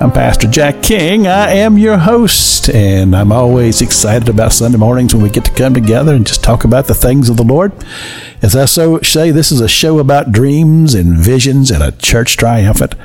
[0.00, 1.28] I'm Pastor Jack King.
[1.28, 5.52] I am your host, and I'm always excited about Sunday mornings when we get to
[5.52, 7.72] come together and just talk about the things of the Lord.
[8.42, 12.36] As I so say, this is a show about dreams and visions and a church
[12.36, 12.96] triumphant,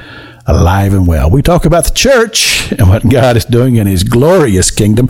[0.46, 1.30] alive and well.
[1.30, 5.10] We talk about the church and what God is doing in His glorious kingdom.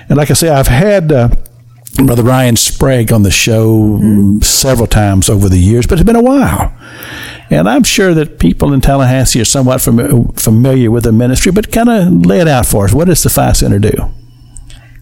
[0.10, 1.12] And like I say, I've had.
[1.12, 1.30] Uh,
[1.96, 4.40] Brother Ryan Sprague on the show mm-hmm.
[4.40, 6.74] several times over the years, but it's been a while.
[7.52, 11.70] And I'm sure that people in Tallahassee are somewhat fam- familiar with the ministry, but
[11.72, 12.94] kind of lay it out for us.
[12.94, 14.10] What does the Phi Center do?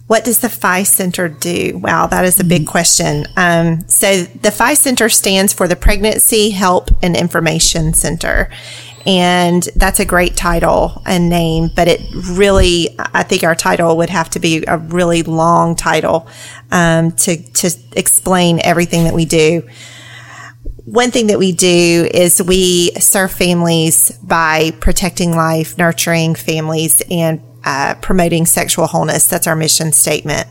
[0.08, 1.78] What does the Phi Center do?
[1.78, 3.26] Wow, that is a big question.
[3.36, 8.50] Um, so, the Phi Center stands for the Pregnancy Help and Information Center.
[9.06, 12.00] And that's a great title and name, but it
[12.32, 16.28] really, I think our title would have to be a really long title
[16.70, 19.66] um, to, to explain everything that we do
[20.90, 27.40] one thing that we do is we serve families by protecting life, nurturing families, and
[27.64, 29.28] uh, promoting sexual wholeness.
[29.28, 30.48] That's our mission statement.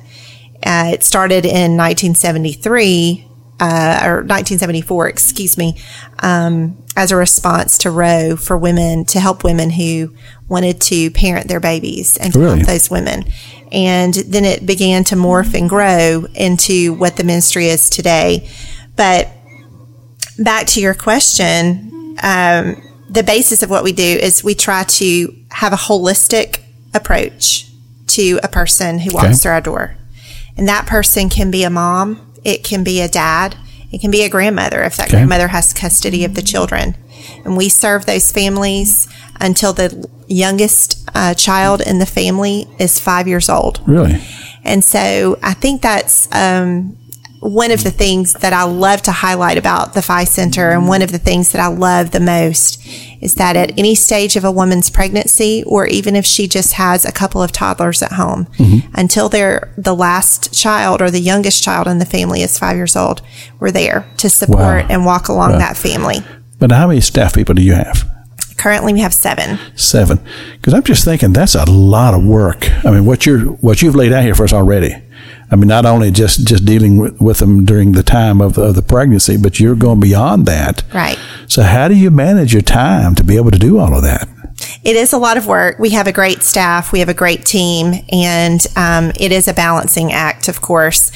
[0.66, 3.28] Uh, it started in 1973,
[3.60, 5.78] uh, or 1974, excuse me,
[6.20, 10.16] um, as a response to Roe for women to help women who
[10.48, 12.56] wanted to parent their babies and to really?
[12.60, 13.26] help those women.
[13.74, 18.50] And then it began to morph and grow into what the ministry is today.
[18.96, 19.30] But
[20.40, 25.36] back to your question, um, the basis of what we do is we try to
[25.52, 26.62] have a holistic
[26.94, 27.70] approach
[28.08, 29.36] to a person who walks okay.
[29.36, 29.96] through our door.
[30.58, 33.56] And that person can be a mom, it can be a dad,
[33.92, 35.18] it can be a grandmother if that okay.
[35.18, 36.96] grandmother has custody of the children.
[37.44, 39.08] And we serve those families
[39.40, 43.82] until the youngest uh, child in the family is five years old.
[43.88, 44.22] Really?
[44.64, 46.98] And so I think that's um,
[47.40, 51.02] one of the things that I love to highlight about the Phi Center and one
[51.02, 52.86] of the things that I love the most
[53.22, 57.06] is that at any stage of a woman's pregnancy, or even if she just has
[57.06, 58.94] a couple of toddlers at home, mm-hmm.
[58.94, 62.96] until they're the last child or the youngest child in the family is five years
[62.96, 63.22] old,
[63.60, 64.88] we're there to support wow.
[64.90, 65.60] and walk along wow.
[65.60, 66.18] that family.
[66.60, 68.10] But how many staff people do you have?
[68.58, 69.58] Currently, we have seven.
[69.78, 70.20] Seven,
[70.54, 72.70] because I'm just thinking that's a lot of work.
[72.86, 75.02] I mean, what you're what you've laid out here for us already
[75.52, 78.76] I mean, not only just, just dealing with, with them during the time of, of
[78.76, 80.84] the pregnancy, but you're going beyond that.
[80.94, 81.18] Right.
[81.48, 84.28] So how do you manage your time to be able to do all of that?
[84.84, 85.80] It is a lot of work.
[85.80, 86.92] We have a great staff.
[86.92, 91.12] We have a great team and, um, it is a balancing act, of course.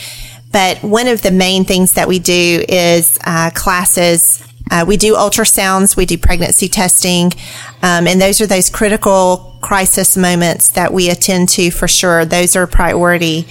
[0.51, 5.15] But one of the main things that we do is, uh, classes uh, we do
[5.15, 7.31] ultrasounds, we do pregnancy testing,
[7.81, 12.25] um, and those are those critical crisis moments that we attend to for sure.
[12.25, 13.45] Those are priority.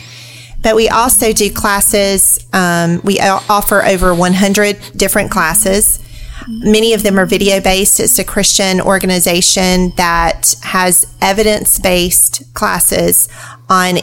[0.63, 2.47] But we also do classes.
[2.53, 5.99] Um, we offer over 100 different classes.
[6.49, 8.01] Many of them are video based.
[8.01, 13.29] It's a Christian organization that has evidence based classes
[13.69, 13.99] on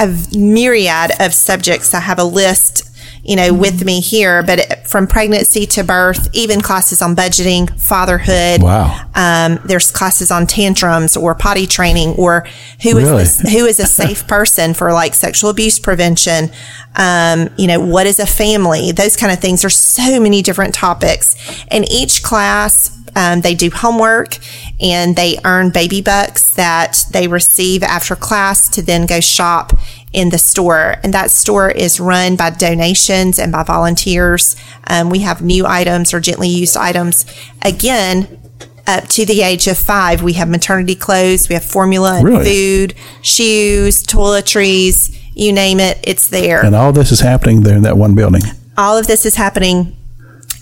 [0.00, 0.06] a
[0.36, 1.94] myriad of subjects.
[1.94, 2.87] I have a list
[3.28, 8.62] you know, with me here, but from pregnancy to birth, even classes on budgeting, fatherhood.
[8.62, 9.04] Wow.
[9.14, 12.46] Um, there's classes on tantrums or potty training or
[12.82, 13.22] who really?
[13.22, 16.50] is this, who is a safe person for like sexual abuse prevention.
[16.96, 18.92] Um, you know, what is a family?
[18.92, 19.60] Those kind of things.
[19.60, 21.36] There's so many different topics,
[21.68, 24.38] and each class um, they do homework
[24.80, 29.72] and they earn baby bucks that they receive after class to then go shop
[30.12, 30.96] in the store.
[31.02, 34.56] And that store is run by donations and by volunteers.
[34.86, 37.26] Um, we have new items or gently used items.
[37.62, 38.38] Again,
[38.86, 42.44] up to the age of five, we have maternity clothes, we have formula and Really?
[42.44, 47.82] food, shoes, toiletries, you name it, it's there And all this is happening there in
[47.82, 48.42] that one building.
[48.76, 49.94] all of this is happening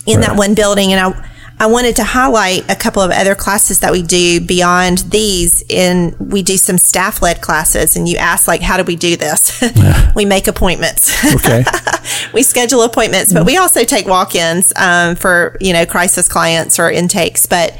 [0.05, 1.29] in that one building and I
[1.59, 6.15] I wanted to highlight a couple of other classes that we do beyond these in
[6.19, 9.63] we do some staff led classes and you ask like how do we do this?
[10.15, 11.13] We make appointments.
[11.35, 11.63] Okay.
[12.33, 16.89] we schedule appointments but we also take walk-ins um, for you know crisis clients or
[16.89, 17.77] intakes but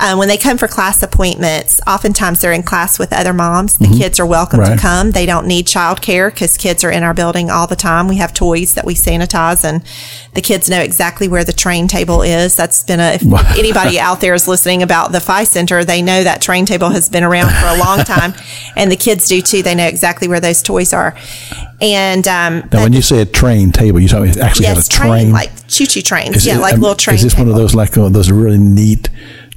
[0.00, 3.78] um, when they come for class appointments, oftentimes they're in class with other moms.
[3.78, 4.74] The kids are welcome Right.
[4.74, 5.12] to come.
[5.12, 8.08] They don't need childcare because kids are in our building all the time.
[8.08, 9.82] We have toys that we sanitize, and
[10.34, 12.56] the kids know exactly where the train table is.
[12.56, 13.12] That's been a.
[13.14, 13.22] If
[13.58, 17.08] anybody out there is listening about the Phi Center, they know that train table has
[17.08, 18.34] been around for a long time,
[18.76, 19.62] and the kids do too.
[19.62, 21.16] They know exactly where those toys are.
[21.80, 25.08] And um, Now, when you say a train table, you talking actually yes, a train,
[25.10, 25.32] train.
[25.32, 26.36] like choo choo trains.
[26.36, 27.14] Is yeah, it- like um, little train.
[27.16, 29.08] Is this one of those like uh, those really neat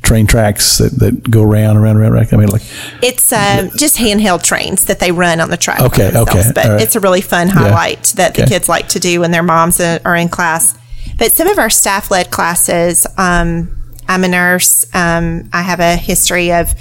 [0.01, 2.13] train tracks that, that go round, around, around?
[2.13, 2.33] around?
[2.33, 2.61] I mean, like
[3.01, 5.81] It's um, just handheld trains that they run on the track.
[5.81, 6.81] Okay, okay, But right.
[6.81, 8.51] it's a really fun highlight that the Okay.
[8.53, 10.77] kids like to do when their moms are in class.
[11.17, 13.69] But some of our staff led classes, um,
[14.07, 14.85] I'm a nurse.
[14.93, 16.73] Um, I have a history of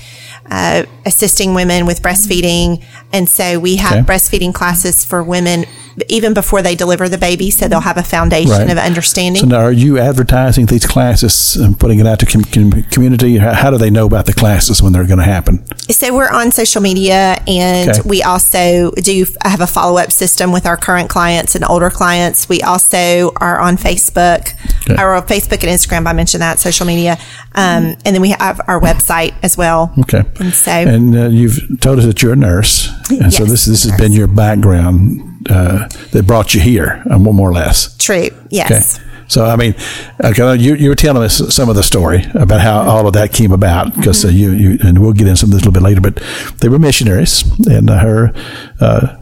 [0.48, 2.84] uh, assisting women with breastfeeding.
[3.12, 4.02] And so we have Okay.
[4.12, 5.64] breastfeeding classes for women
[6.08, 7.50] even before they deliver the baby.
[7.50, 8.70] So they'll have a foundation Right.
[8.70, 9.40] of understanding.
[9.40, 13.38] So now, are you advertising these classes and putting it out to com- com- community?
[13.38, 15.64] How, how do they know about the classes when they're going to happen?
[15.88, 18.00] So we're on social media, and Okay.
[18.04, 22.48] we also do have a follow up system with our current clients and older clients.
[22.48, 24.52] We also are on Facebook,
[24.88, 25.00] Okay.
[25.00, 26.06] or Facebook and Instagram.
[26.08, 27.18] I mentioned that social media,
[27.54, 29.92] um, and then we have our website as well.
[30.00, 30.24] Okay.
[30.40, 33.84] And so, And uh, you've told us that you're a nurse, and so this this
[33.84, 34.00] has nurse.
[34.00, 37.94] been your background uh, that brought you here, uh, more more or less.
[37.98, 38.70] true, yes.
[38.98, 39.05] Okay.
[39.28, 39.74] So I mean,
[40.22, 43.32] okay, you, you were telling us some of the story about how all of that
[43.32, 45.72] came about because uh, you, you and we'll get into some of this a little
[45.72, 46.00] bit later.
[46.00, 46.22] But
[46.60, 48.32] they were missionaries, and uh, her
[48.80, 49.16] uh,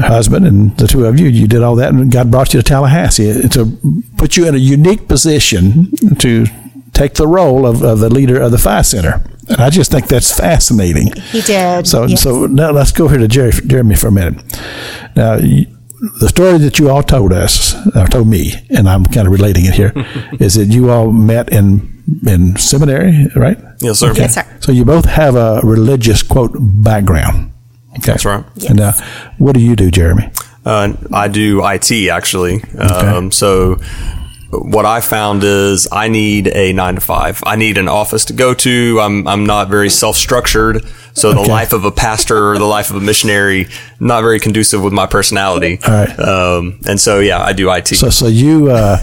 [0.00, 2.64] husband and the two of you, you did all that, and God brought you to
[2.64, 3.78] Tallahassee to
[4.16, 6.46] put you in a unique position to
[6.92, 9.22] take the role of, of the leader of the Phi Center.
[9.48, 11.12] And I just think that's fascinating.
[11.30, 12.22] He did, So, yes.
[12.22, 14.42] so now let's go here to Jerry, Jeremy for a minute.
[15.16, 15.66] Now, you,
[16.20, 19.66] the story that you all told us, uh, told me, and I'm kind of relating
[19.66, 19.92] it here,
[20.40, 21.90] is that you all met in
[22.26, 23.56] in seminary, right?
[23.80, 24.12] Yes, sir.
[24.14, 24.44] Yes, sir.
[24.60, 27.52] So you both have a religious quote background.
[27.98, 28.44] Okay, That's right.
[28.68, 28.92] And uh,
[29.38, 30.30] what do you do, Jeremy?
[30.64, 32.62] Uh, I do IT actually.
[32.78, 33.76] Um, so
[34.50, 37.42] what I found is I need a nine to five.
[37.46, 38.98] I need an office to go to.
[39.00, 40.84] I'm I'm not very self structured.
[41.14, 43.66] So the life of a pastor or the life of a missionary
[44.00, 45.78] not very conducive with my personality.
[45.86, 46.18] All right.
[46.18, 47.88] Um, and so yeah, I do IT.
[47.88, 48.70] So, so you.
[48.70, 48.98] Uh,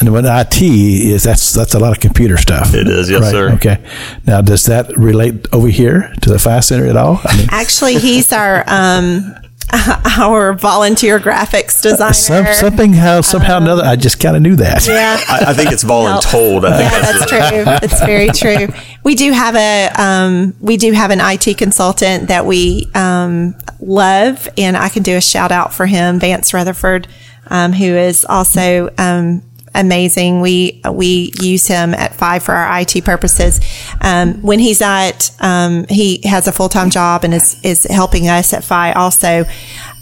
[0.00, 2.74] and when IT is that's that's a lot of computer stuff.
[2.74, 3.30] It is, yes, right?
[3.30, 3.52] sir.
[3.52, 3.84] Okay.
[4.26, 7.20] Now, does that relate over here to the Phi Center at all?
[7.24, 9.34] I mean, Actually, he's our um,
[10.18, 12.12] our volunteer graphics designer.
[12.12, 14.86] some, something how somehow or another, I just kind of knew that.
[14.86, 15.18] yeah.
[15.28, 16.64] I, I think it's voluntold.
[16.64, 17.64] I think yeah, that's true.
[17.82, 18.74] It's very true.
[19.02, 24.48] We do have a um, we do have an IT consultant that we um, love,
[24.56, 27.08] and I can do a shout out for him, Vance Rutherford,
[27.48, 29.42] um, who is also um,
[29.76, 30.40] amazing.
[30.40, 33.60] We we use him at Phi for our IT purposes.
[34.00, 38.28] Um, when he's at um, he has a full time job and is is helping
[38.28, 39.44] us at Phi also.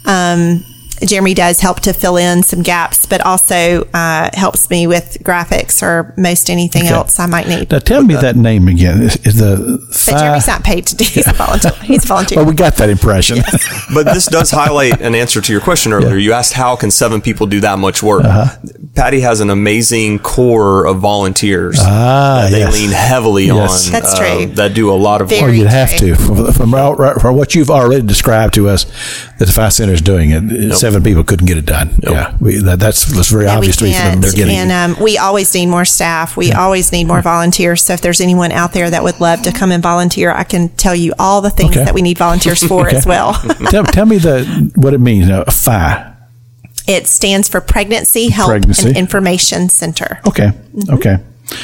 [0.05, 0.63] Um,
[1.03, 5.83] Jeremy does help to fill in some gaps, but also uh, helps me with graphics
[5.83, 6.93] or most anything Okay.
[6.93, 7.69] else I might need.
[7.69, 9.01] Now, tell me that name again.
[9.03, 9.77] Is, is the
[10.09, 11.03] But Jeremy's not paid to do.
[11.03, 11.71] He's a volunteer.
[11.83, 12.37] He's a volunteer.
[12.37, 13.39] Well, we got that impression.
[13.93, 16.15] but this does highlight an answer to your question earlier.
[16.15, 18.23] You asked how can seven people do that much work?
[18.23, 18.57] Uh-huh.
[18.95, 21.77] Patti has an amazing core of volunteers.
[21.81, 22.73] Ah, they yes.
[22.73, 23.87] lean heavily Yes.
[23.87, 23.91] on.
[23.91, 24.45] That's um, true.
[24.55, 25.55] That do a lot of Very Or work.
[25.57, 26.15] you'd have true.
[26.15, 26.15] to.
[26.15, 28.85] From, from, our- from what you've already described to us,
[29.37, 31.99] that the Phi Center is doing it, seven people couldn't get it done.
[32.01, 34.21] Yeah, we, that, that's, that's very Yeah, obvious to me from can't.
[34.21, 34.55] the beginning.
[34.55, 36.37] And um, we always need more staff.
[36.37, 37.83] We always need more volunteers.
[37.83, 40.69] So if there's anyone out there that would love to come and volunteer, I can
[40.69, 41.83] tell you all the things Okay.
[41.83, 42.95] that we need volunteers for Okay.
[42.97, 43.33] as well.
[43.69, 45.27] tell, tell me the what it means.
[45.27, 46.13] Now, Phi.
[46.87, 48.89] It stands for Pregnancy Help Pregnancy.
[48.89, 50.19] and Information Center.
[50.27, 50.51] Okay.
[50.89, 51.17] Okay.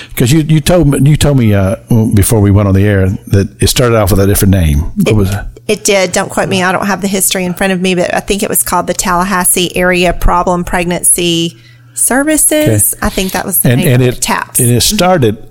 [0.09, 1.75] Because you, you told me you told me uh,
[2.13, 4.77] before we went on the air that it started off with a different name.
[4.79, 5.45] What was it?
[5.67, 6.11] It did.
[6.11, 6.61] Don't quote me.
[6.61, 8.85] I don't have the history in front of me, but I think it was called
[8.87, 11.57] the Tallahassee Area Problem Pregnancy
[11.95, 12.93] Services.
[13.01, 14.59] I think that was the And name and of it TAPS.
[14.59, 15.47] and it started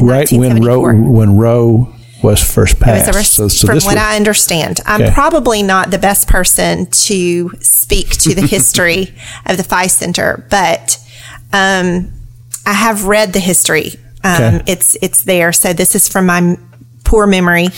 [0.00, 1.92] right when Roe when Roe
[2.22, 3.06] was first passed.
[3.08, 4.80] was a res- so, so from what was- I understand.
[4.86, 5.12] I'm Okay.
[5.12, 9.14] probably not the best person to speak to the history
[9.46, 10.98] of the Phi Center, but
[11.52, 12.12] um,
[12.64, 13.94] I have read the history.
[14.24, 14.62] Um, Okay.
[14.66, 15.52] It's it's there.
[15.52, 16.70] So this is from my m-
[17.04, 17.68] poor memory,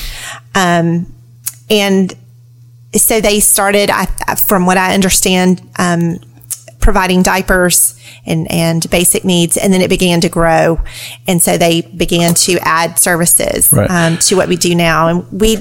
[0.55, 1.13] um,
[1.69, 2.15] and
[2.95, 3.91] so they started.
[3.91, 6.19] I, from what I understand, um,
[6.81, 7.95] providing diapers
[8.27, 10.81] and, and basic needs, and then it began to grow,
[11.27, 13.91] and so they began to add services Right.
[13.91, 15.59] um, to what we do now, and we.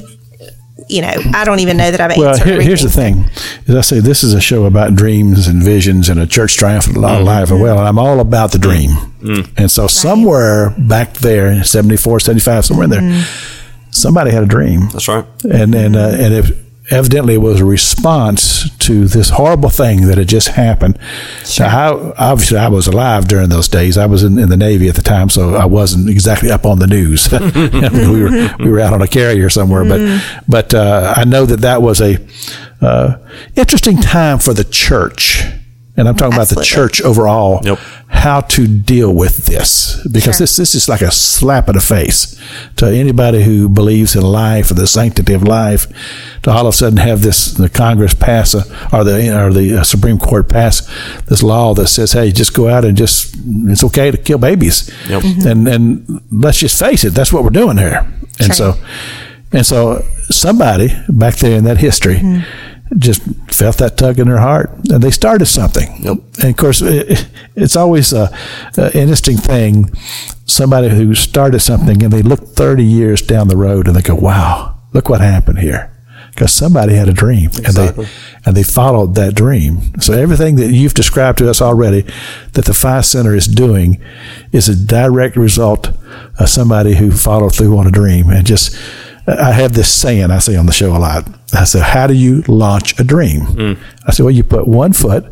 [0.90, 3.26] You know, I don't even know that I've Well, answered here, here's the thing:
[3.68, 6.96] as I say, this is a show about dreams and visions and a church triumphant
[6.98, 7.26] Mm-hmm.
[7.26, 7.52] life.
[7.52, 8.92] And well, I'm all about the dream,
[9.58, 13.92] and so somewhere back there, 74, 75, somewhere in there, Mm-hmm.
[13.92, 15.26] somebody had a dream, That's right.
[15.44, 16.52] and and uh, and if
[16.90, 20.98] evidently it was a response to this horrible thing that had just happened.
[21.60, 23.98] Now, I, obviously, I was alive during those days.
[23.98, 26.80] I was in, in the Navy at the time, so I wasn't exactly up on
[26.80, 27.30] the news.
[27.32, 31.62] we were we were out on a carrier somewhere, but but uh, I know that
[31.62, 32.18] that was a
[32.82, 33.18] uh,
[33.56, 35.44] interesting time for the church.
[35.98, 37.80] And I'm talking about the church overall, Yep.
[38.08, 40.00] how to deal with this.
[40.12, 40.44] Because Sure.
[40.44, 42.40] this, this is like a slap in the face
[42.76, 45.88] to anybody who believes in life or the sanctity of life
[46.44, 48.60] to all of a sudden have this, the Congress pass a,
[48.96, 50.88] or the, or the uh, Supreme Court pass
[51.26, 53.36] this law that says, hey, just go out and just,
[53.68, 54.92] it's okay to kill babies.
[55.10, 55.24] Yep.
[55.48, 58.06] And, and let's just face it, that's what we're doing here.
[58.40, 58.74] And Sure.
[58.74, 58.80] so,
[59.52, 62.22] and so somebody back there in that history
[62.98, 63.22] just
[63.54, 66.04] felt that tug in their heart and they started something.
[66.04, 66.18] Yep.
[66.42, 68.30] And of course, it, it's always a,
[68.78, 69.92] a interesting thing.
[70.46, 74.16] Somebody who started something and they look 30 years down the road and they go,
[74.16, 75.92] wow, look what happened here.
[76.30, 78.08] Because somebody had a dream and they
[78.46, 80.00] and they followed that dream.
[80.00, 82.06] So everything that you've described to us already
[82.54, 84.00] that the Phi Center is doing
[84.52, 85.90] is a direct result
[86.40, 88.78] of somebody who followed through on a dream and just
[89.28, 91.28] I have this saying I say on the show a lot.
[91.54, 93.78] I said, How do you launch a dream?
[94.08, 95.26] I said, Well, you put one foot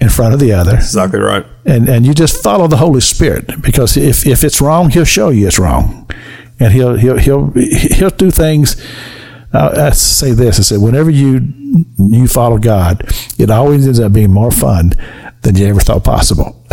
[0.00, 1.44] in front of the other Exactly right.
[1.66, 5.30] and and you just follow the Holy Spirit because if if it's wrong, He'll show
[5.30, 6.08] you it's wrong,
[6.60, 8.76] and He'll He'll He'll He'll do things.
[9.52, 11.40] Uh, I say this: I said, whenever you
[11.98, 13.02] you follow God,
[13.38, 14.92] it always ends up being more fun
[15.42, 16.64] than you ever thought possible.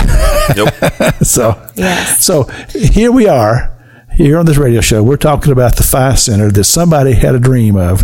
[0.56, 1.24] Yep.
[1.24, 2.24] so Yes.
[2.24, 3.75] so here we are.
[4.16, 7.40] Here on this radio show, we're talking about the Phi Center that somebody had a
[7.40, 8.02] dream of.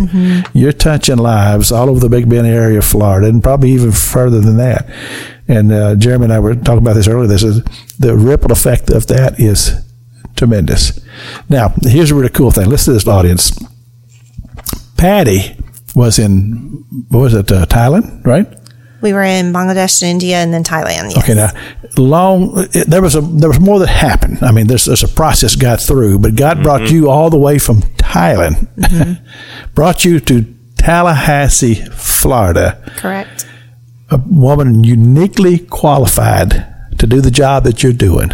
[0.54, 4.42] You're touching lives all over the Big Bend area of Florida, and probably even further
[4.42, 4.90] than that.
[5.48, 7.28] And uh, Jeremy and I were talking about this earlier.
[7.28, 7.64] This is
[7.98, 9.72] the ripple effect of that is
[10.36, 11.00] tremendous.
[11.48, 12.70] Now, here's a really cool thing.
[12.70, 13.58] Listen to this audience.
[14.98, 15.56] Patti
[15.96, 18.48] was in what was it, uh, Thailand, right?
[19.02, 21.16] We were in Bangladesh and India and then Thailand.
[21.16, 21.18] Yes.
[21.24, 21.50] Okay, now
[21.98, 24.44] long it, there was a there was more that happened.
[24.44, 26.64] I mean, there's, there's a process got through, but God mm-hmm.
[26.64, 29.26] brought you all the way from Thailand, mm-hmm.
[29.74, 30.46] brought you to
[30.78, 32.82] Tallahassee, Florida.
[32.98, 33.48] Correct.
[34.10, 36.66] A woman uniquely qualified
[36.98, 38.30] to do the job that you're doing.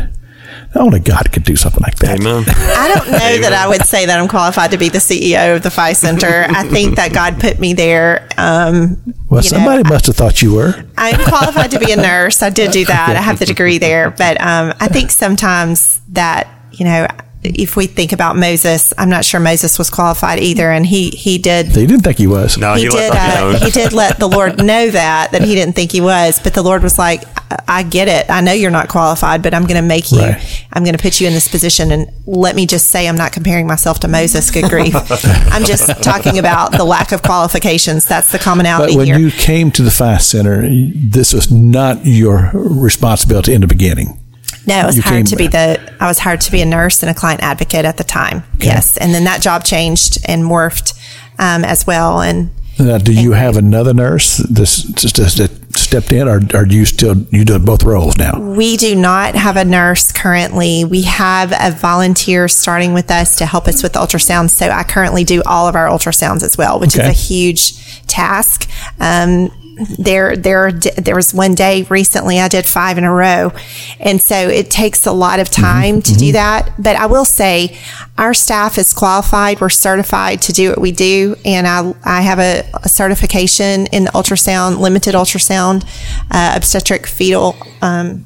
[0.77, 2.19] Only God could do something like that.
[2.19, 2.43] Amen.
[2.47, 5.63] I don't know that I would say that I'm qualified to be the CEO of
[5.63, 6.45] the Phi Center.
[6.49, 8.27] I think that God put me there.
[8.37, 10.85] Um, Well, you know, somebody must have thought you were.
[10.97, 12.43] I'm qualified to be a nurse.
[12.43, 13.15] I did do that.
[13.15, 14.11] I have the degree there.
[14.11, 17.07] But um, I think sometimes that, you know,
[17.55, 20.71] if we think about Moses, I'm not sure Moses was qualified either.
[20.71, 21.67] And he, he did.
[21.67, 22.57] He didn't think he was.
[22.57, 23.09] No, he, he, did.
[23.13, 26.39] let Uh, he did let the Lord know that that he didn't think he was,
[26.39, 28.29] but the Lord was like, "I, I get it.
[28.29, 30.19] I know you're not qualified, but I'm going to make you.
[30.19, 30.65] Right.
[30.73, 33.31] I'm going to put you in this position." And let me just say, I'm not
[33.31, 34.51] comparing myself to Moses.
[34.51, 34.95] Good grief!
[35.51, 38.05] I'm just talking about the lack of qualifications.
[38.05, 38.93] That's the commonality.
[38.93, 39.17] But when here.
[39.17, 44.19] you came to the Phi Center, this was not your responsibility in the beginning.
[44.67, 45.79] No, I was hired came- to be the.
[45.99, 48.43] I was hired to be a nurse and a client advocate at the time.
[48.59, 50.93] Yes, and then that job changed and morphed
[51.39, 52.21] um, as well.
[52.21, 56.85] And Now, do you have another nurse that's, that stepped in, or, or do you
[56.85, 58.39] still you do both roles now?
[58.39, 60.83] we do not have a nurse currently.
[60.83, 64.49] We have a volunteer starting with us to help us with the ultrasounds.
[64.49, 67.07] So I currently do all of our ultrasounds as well, which Okay.
[67.09, 68.69] is a huge task.
[68.99, 69.51] Um,
[69.99, 73.51] there, there, there was one day recently I did five in a row,
[73.99, 76.71] and so it takes a lot of time to do that.
[76.79, 77.77] But I will say,
[78.17, 79.61] our staff is qualified.
[79.61, 84.05] We're certified to do what we do, and I, I have a, a certification in
[84.05, 85.85] ultrasound, limited ultrasound,
[86.31, 87.55] uh, obstetric fetal.
[87.81, 88.25] Um,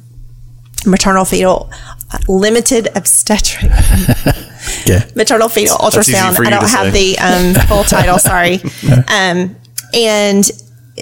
[0.84, 1.70] maternal fetal
[2.12, 3.70] uh, limited obstetric
[4.82, 5.00] Okay.
[5.16, 6.44] maternal fetal ultrasound.
[6.46, 7.14] I don't have say.
[7.16, 8.60] the um, full title, sorry.
[9.08, 9.56] Um,
[9.94, 10.50] and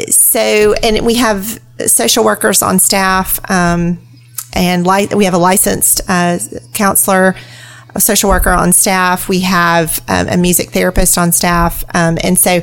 [0.08, 4.00] so, and we have social workers on staff, um,
[4.54, 6.40] and li- we have a licensed uh,
[6.74, 7.36] counselor,
[7.96, 9.30] a social worker on staff.
[9.30, 11.84] We have um, a music therapist on staff.
[11.94, 12.62] Um, and so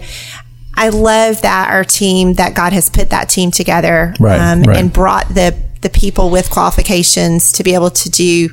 [0.75, 4.76] I love that our team, that God has put that team together Right, um, right.
[4.76, 8.50] and brought the, the people with qualifications to be able to do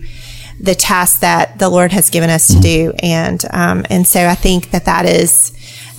[0.60, 2.94] the task that the Lord has given us to do.
[3.02, 5.52] And, um, and so I think that that is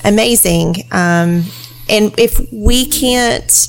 [0.05, 0.77] amazing.
[0.91, 1.45] Um,
[1.89, 3.69] and if we can't,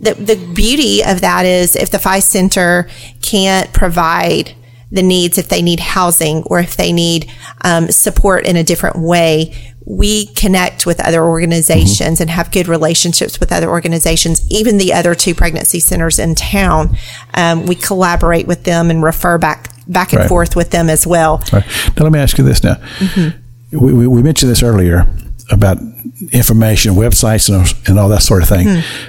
[0.00, 2.88] the, the beauty of that is if the Phi Center
[3.22, 4.54] can't provide
[4.92, 7.30] the needs, if they need housing or if they need
[7.62, 9.54] um, support in a different way,
[9.86, 15.14] we connect with other organizations and have good relationships with other organizations, even the other
[15.14, 16.96] two pregnancy centers in town.
[17.34, 20.28] Um, we collaborate with them and refer back back and Right.
[20.28, 21.42] forth with them as well.
[21.52, 21.64] Right.
[21.96, 22.76] Now, let me ask you this now.
[23.72, 25.06] We, we, we mentioned this earlier
[25.50, 25.78] about
[26.32, 28.66] information, websites, and, and all that sort of thing.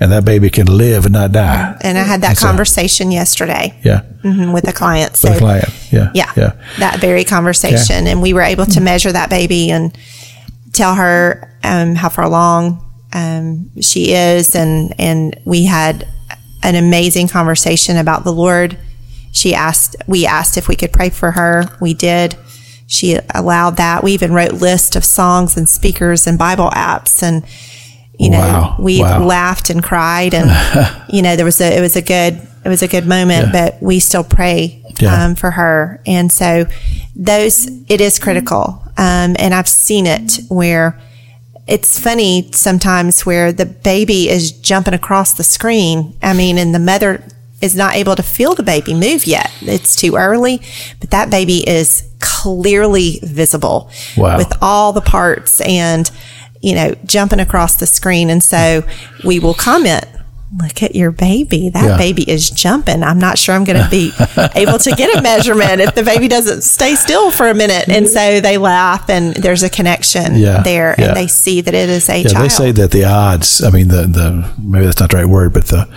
[0.00, 1.76] and that baby can live and not die.
[1.82, 5.14] And I had that And so- conversation yesterday Yeah, mhm, with a client.
[5.16, 5.68] for the So, client.
[5.90, 6.32] Yeah, Yeah.
[6.36, 6.52] yeah.
[6.78, 8.06] That very conversation.
[8.06, 9.92] And we were able to measure that baby and
[10.72, 12.80] tell her um, how far along
[13.16, 14.54] um, she is.
[14.54, 16.06] And, and we had
[16.62, 18.76] an amazing conversation about the Lord.
[19.32, 21.64] She asked, we asked if we could pray for her.
[21.80, 22.36] We did.
[22.86, 24.04] She allowed that.
[24.04, 27.44] We even wrote list of songs and speakers and Bible apps and
[28.18, 28.76] you know, Wow.
[28.78, 29.24] we Wow.
[29.24, 30.48] laughed and cried and
[31.10, 33.52] you know, there was a it was a good it was a good moment, Yeah.
[33.52, 35.24] but we still pray Yeah.
[35.26, 36.00] um, for her.
[36.06, 36.66] And so
[37.14, 38.82] those it is critical.
[38.96, 40.98] Um, and I've seen it where
[41.66, 46.16] it's funny sometimes where the baby is jumping across the screen.
[46.22, 47.24] I mean, and the mother
[47.60, 49.50] is not able to feel the baby move yet.
[49.62, 50.60] It's too early,
[51.00, 54.36] but that baby is clearly visible Wow.
[54.36, 56.08] with all the parts and,
[56.60, 58.30] you know, jumping across the screen.
[58.30, 58.84] And so
[59.24, 60.04] we will comment,
[60.60, 61.68] look at your baby.
[61.70, 61.96] That Yeah.
[61.98, 63.02] baby is jumping.
[63.02, 64.12] I'm not sure I'm going to be
[64.54, 67.88] able to get a measurement if the baby doesn't stay still for a minute.
[67.88, 71.08] And so they laugh and there's a connection Yeah, there yeah.
[71.08, 72.44] and they see that it is a Yeah, child.
[72.44, 73.62] they say that the odds.
[73.62, 75.88] I mean, the the maybe that's not the right word, but the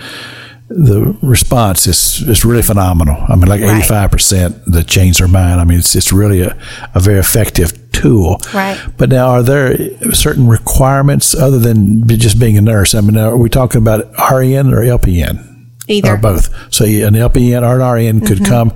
[0.72, 3.16] the response is is really phenomenal.
[3.28, 5.60] I mean, like eighty five percent that change their mind.
[5.60, 6.56] I mean, it's it's really a,
[6.94, 8.40] a very effective tool.
[8.54, 8.78] Right.
[8.96, 9.76] But now, are there
[10.12, 12.94] certain requirements other than just being a nurse?
[12.94, 15.46] I mean, are we talking about RN or LPN?
[15.88, 16.12] Either.
[16.14, 16.72] Or both.
[16.72, 18.44] So an LPN or an RN could Mm-hmm.
[18.44, 18.72] come.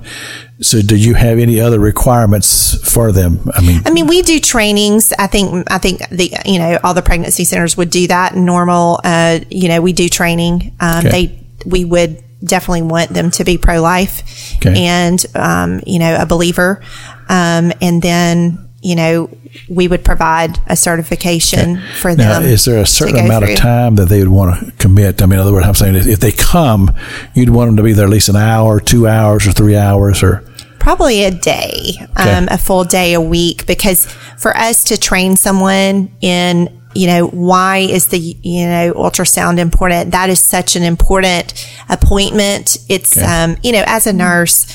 [0.61, 3.39] So, do you have any other requirements for them?
[3.53, 5.11] I mean, I mean, we do trainings.
[5.19, 8.35] I think, I think the, you know, all the pregnancy centers would do that.
[8.35, 10.73] Normal, uh, you know, we do training.
[10.79, 11.09] Um, Okay.
[11.27, 14.85] they, we would definitely want them to be pro life Okay.
[14.85, 16.81] and, um, you know, a believer.
[17.27, 19.29] Um, and then, you know,
[19.69, 22.49] we would provide a certification for Now, them.
[22.49, 25.21] is there a certain amount of time that they would want to commit?
[25.21, 26.93] I mean, in other words, I'm saying if they come,
[27.33, 30.21] you'd want them to be there at least an hour, two hours, or three hours,
[30.21, 30.43] or
[30.77, 34.05] Probably a day, um, a full day a week, because
[34.37, 40.11] for us to train someone in, you know, why is the, you know, ultrasound important?
[40.11, 41.53] That is such an important
[41.89, 42.77] appointment.
[42.89, 43.25] It's, Okay.
[43.25, 44.65] um, you know, as a nurse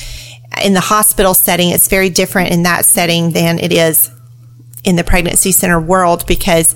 [0.63, 4.11] in the hospital setting, it's very different in that setting than it is
[4.83, 6.75] in the pregnancy center world because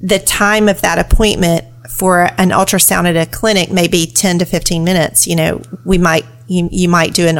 [0.00, 4.44] the time of that appointment for an ultrasound at a clinic may be 10 to
[4.44, 5.26] 15 minutes.
[5.26, 7.38] You know, we might, you, you might do an,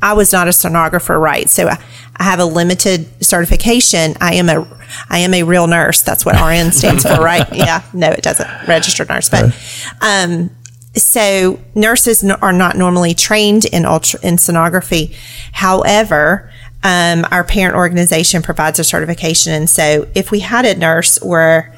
[0.00, 1.48] I was not a sonographer, right?
[1.50, 1.78] So I,
[2.16, 4.14] I have a limited certification.
[4.20, 4.66] I am a,
[5.08, 6.02] I am a real nurse.
[6.02, 7.46] That's what RN stands for, right?
[7.52, 7.82] Yeah.
[7.92, 8.48] No, it doesn't.
[8.68, 9.28] Registered nurse.
[9.28, 9.56] But,
[10.00, 10.50] um,
[10.94, 15.14] so nurses are not normally trained in ultra, in sonography.
[15.52, 16.50] However,
[16.82, 19.52] um, our parent organization provides a certification.
[19.52, 21.72] And so if we had a nurse or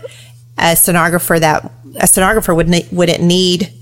[0.59, 1.65] a sonographer that
[1.97, 3.73] a sonographer would ne- wouldn't need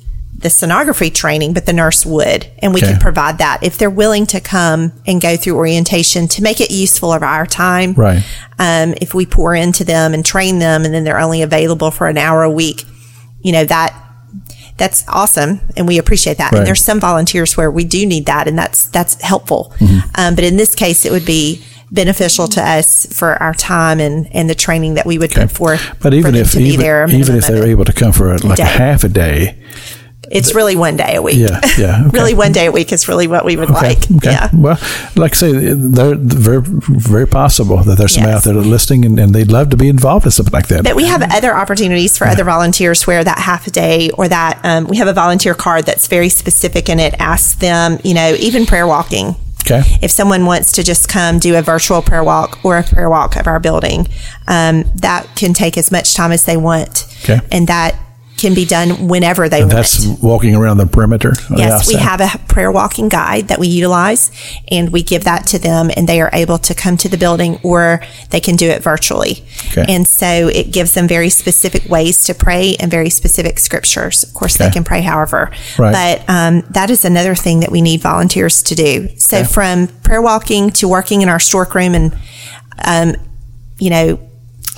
[0.42, 2.92] the sonography training, but the nurse would, and we Okay.
[2.92, 6.70] can provide that if they're willing to come and go through orientation to make it
[6.70, 7.94] useful of our time.
[7.94, 8.22] Right.
[8.58, 12.08] Um, if we pour into them and train them, and then they're only available for
[12.08, 12.84] an hour a week,
[13.40, 13.94] you know that
[14.78, 16.50] that's awesome, and we appreciate that.
[16.52, 16.58] Right.
[16.58, 19.72] And there's some volunteers where we do need that, and that's that's helpful.
[19.78, 19.98] Mm-hmm.
[20.16, 24.26] Um, but in this case, it would be beneficial to us for our time and,
[24.34, 25.94] and the training that we would put forth.
[26.00, 28.56] But even if to be even, there even if they're able to come for like
[28.56, 28.62] Day.
[28.62, 29.58] a half a day,
[30.32, 31.36] it's really one day a week.
[31.36, 32.18] yeah, yeah, okay.
[32.18, 33.98] really one day a week is really what we would Okay, like.
[34.16, 34.30] okay.
[34.32, 34.48] Yeah.
[34.52, 34.78] Well,
[35.14, 38.38] like I say, they're very, very possible that there's some Yes.
[38.38, 40.84] out there listening and, and they'd love to be involved in something like that.
[40.84, 44.58] But we have other opportunities for other volunteers where that half a day or that
[44.64, 48.34] um, we have a volunteer card that's very specific and it asks them, you know,
[48.38, 49.36] even prayer walking.
[49.64, 49.82] Okay.
[50.02, 53.36] If someone wants to just come do a virtual prayer walk or a prayer walk
[53.36, 54.08] of our building,
[54.48, 57.06] um, that can take as much time as they want.
[57.22, 57.38] Okay.
[57.52, 57.94] And that
[58.42, 59.86] can be done whenever they And want.
[59.88, 61.32] that's walking around the perimeter.
[61.56, 64.30] Yes, we have a prayer walking guide that we utilize
[64.68, 67.58] and we give that to them and they are able to come to the building
[67.62, 69.44] or they can do it virtually.
[69.70, 69.86] Okay.
[69.88, 74.22] And so it gives them very specific ways to pray and very specific scriptures.
[74.24, 75.50] Of course, they can pray however.
[75.78, 75.92] Right.
[75.92, 79.08] But um, that is another thing that we need volunteers to do.
[79.16, 79.46] So Okay.
[79.48, 82.18] from prayer walking to working in our storeroom and,
[82.84, 83.14] um,
[83.78, 84.18] you know,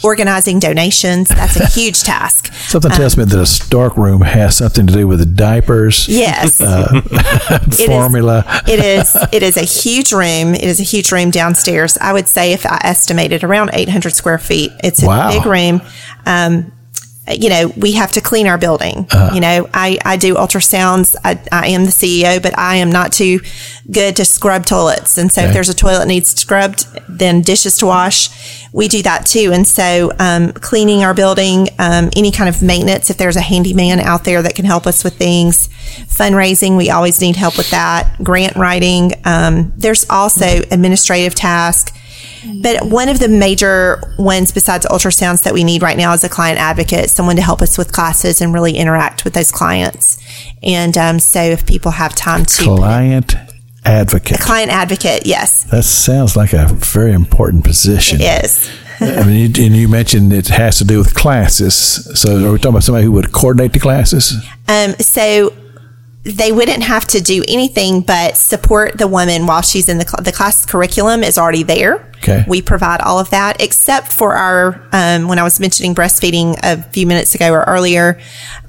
[0.04, 2.52] organizing donations, that's a huge task.
[2.54, 6.60] Something tells me that a stock room has something to do with the diapers, Yes.
[6.64, 8.44] It is- formula.
[8.68, 10.54] it is it is a huge room.
[10.54, 11.96] It is a huge room downstairs.
[12.00, 14.72] I would say if I estimated around 800 square feet.
[14.82, 15.30] It's a Wow.
[15.32, 15.80] big room.
[16.26, 16.72] Um,
[17.30, 19.06] you know, we have to clean our building.
[19.32, 21.16] You know, I, I do ultrasounds.
[21.24, 23.40] I, I am the CEO, but I am not too
[23.90, 25.16] good to scrub toilets.
[25.16, 25.48] And so Okay.
[25.48, 29.52] if there's a toilet needs scrubbed, then dishes to wash, we do that too.
[29.54, 34.00] And so, um, cleaning our building, um, any kind of maintenance, if there's a handyman
[34.00, 35.68] out there that can help us with things,
[36.08, 39.12] fundraising, we always need help with that, grant writing.
[39.24, 41.92] Um, there's also administrative tasks.
[42.62, 46.28] But one of the major ones besides ultrasounds that we need right now is a
[46.28, 50.18] client advocate, someone to help us with classes and really interact with those clients.
[50.62, 53.34] And um, so if people have time to Client
[53.84, 54.40] advocate.
[54.40, 58.20] client advocate, yes, That sounds like a very important position.
[58.20, 58.70] is.
[59.00, 61.74] I mean, you, and you mentioned it has to do with classes.
[62.18, 64.32] So, are we talking about somebody who would coordinate the classes?
[64.68, 65.52] Um, so
[66.24, 70.22] they wouldn't have to do anything but support the woman while she's in the cl-
[70.22, 72.10] the class curriculum is already there.
[72.16, 72.44] Okay.
[72.48, 76.82] We provide all of that except for our um, when I was mentioning breastfeeding a
[76.82, 78.18] few minutes ago or earlier.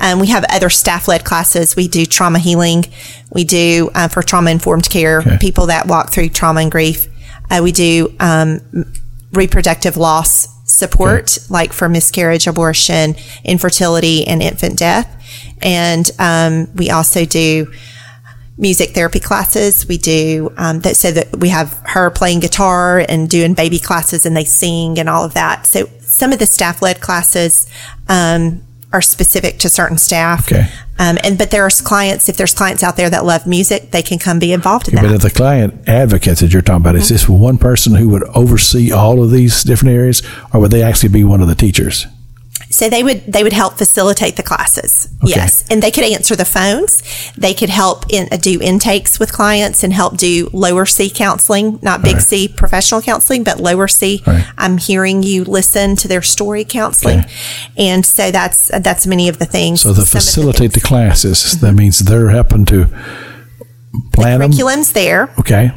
[0.01, 1.77] Um, we have other staff led classes.
[1.77, 2.85] We do trauma healing.
[3.31, 5.19] We do uh, for trauma informed care.
[5.19, 5.37] Okay.
[5.39, 7.07] People that walk through trauma and grief.
[7.49, 8.59] Uh, we do um,
[9.31, 13.15] reproductive loss support, like for miscarriage, abortion,
[13.45, 15.14] infertility, and infant death.
[15.61, 17.71] And um, we also do
[18.57, 19.87] music therapy classes.
[19.87, 24.25] We do um, that so that we have her playing guitar and doing baby classes,
[24.25, 25.65] and they sing and all of that.
[25.65, 27.69] So some of the staff led classes
[28.07, 28.61] um,
[28.93, 30.51] are specific to certain staff.
[30.51, 30.69] Okay.
[30.97, 32.29] Um, and but there are clients.
[32.29, 35.01] If there's clients out there that love music, they can come be involved in that.
[35.01, 38.23] But if the client advocates that you're talking about, is this one person who would
[38.35, 42.07] oversee all of these different areas, or would they actually be one of the teachers?
[42.69, 45.07] So they would they would help facilitate the classes.
[45.23, 47.01] Yes, and they could answer the phones.
[47.37, 51.79] They could help in uh, do intakes with clients and help do lower C counseling,
[51.81, 52.23] not big Right.
[52.23, 54.23] C professional counseling, but lower C.
[54.25, 54.45] Right.
[54.57, 57.29] am hearing you listen to their story counseling, Okay.
[57.77, 59.81] and so that's that's many of the things.
[59.81, 60.87] So the facilitate the things.
[60.87, 62.87] classes, that means they're helping to
[64.13, 64.51] plan them.
[64.51, 65.71] curriculums there, Okay.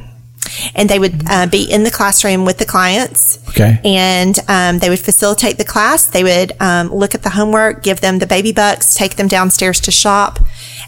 [0.74, 3.38] And they would uh, be in the classroom with the clients.
[3.48, 3.80] Okay.
[3.84, 6.06] And um, they would facilitate the class.
[6.06, 9.80] They would um, look at the homework, give them the baby bucks, take them downstairs
[9.80, 10.40] to shop,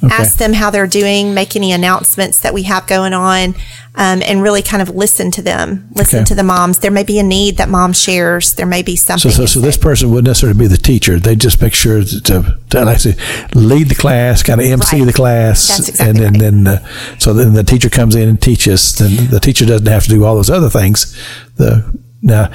[0.03, 3.55] ask them how they're doing, make any announcements that we have going on,
[3.97, 6.25] um, and really kind of listen to them, listen Okay.
[6.27, 6.79] to the moms.
[6.79, 8.53] There may be a need that mom shares.
[8.55, 9.31] There may be So, something.
[9.33, 11.19] so, so this person wouldn't necessarily be the teacher.
[11.19, 13.17] They just make sure to, to, to like I say,
[13.55, 15.07] lead the class, kind of MC Right.
[15.07, 16.87] the class, That's exactly and then, then uh,
[17.19, 18.95] so then the teacher comes in and teaches.
[18.97, 21.17] Then the teacher doesn't have to do all those other things.
[21.57, 21.85] The
[22.23, 22.51] now,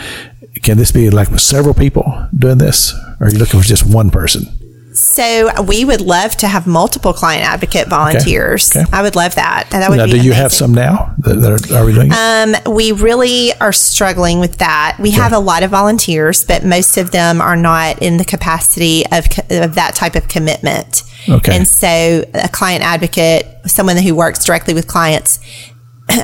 [0.63, 2.93] can this be like with several people doing this?
[3.19, 4.47] Or are you looking for just one person?
[4.95, 8.75] So we would love to have multiple client advocate volunteers.
[8.75, 8.85] Okay.
[8.93, 9.67] I would love that.
[9.71, 11.13] That would Now, be do you have some now?
[11.19, 12.11] That, that are, are we doing?
[12.13, 14.97] Um, we really are struggling with that.
[14.99, 19.05] We have a lot of volunteers, but most of them are not in the capacity
[19.11, 21.03] of, of that type of commitment.
[21.27, 21.55] Okay.
[21.55, 25.39] And so a client advocate, someone who works directly with clients,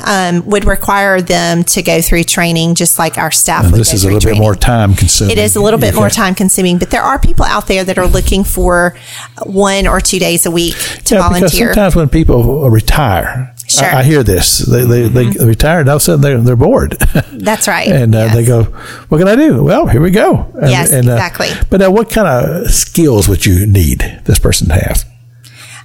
[0.05, 4.03] um, would require them to go through training just like our staff would this is
[4.03, 5.31] a little bit more time consuming.
[5.31, 7.97] It is a little bit more time consuming, but there are people out there that
[7.97, 8.95] are looking for
[9.43, 11.67] one or two days a week to Yeah, because volunteer.
[11.73, 13.85] sometimes when people retire, Sure.
[13.87, 14.57] I, I hear this.
[14.59, 16.91] They they, they retire and all of a sudden they're, they're bored.
[17.31, 17.87] That's right.
[17.91, 18.35] and uh, Yes.
[18.35, 18.63] they go,
[19.09, 20.51] "What can I do?" Well, here we go.
[20.61, 21.49] And, Yes, uh, exactly.
[21.69, 25.05] but uh, what kind of skills would you need this person to have?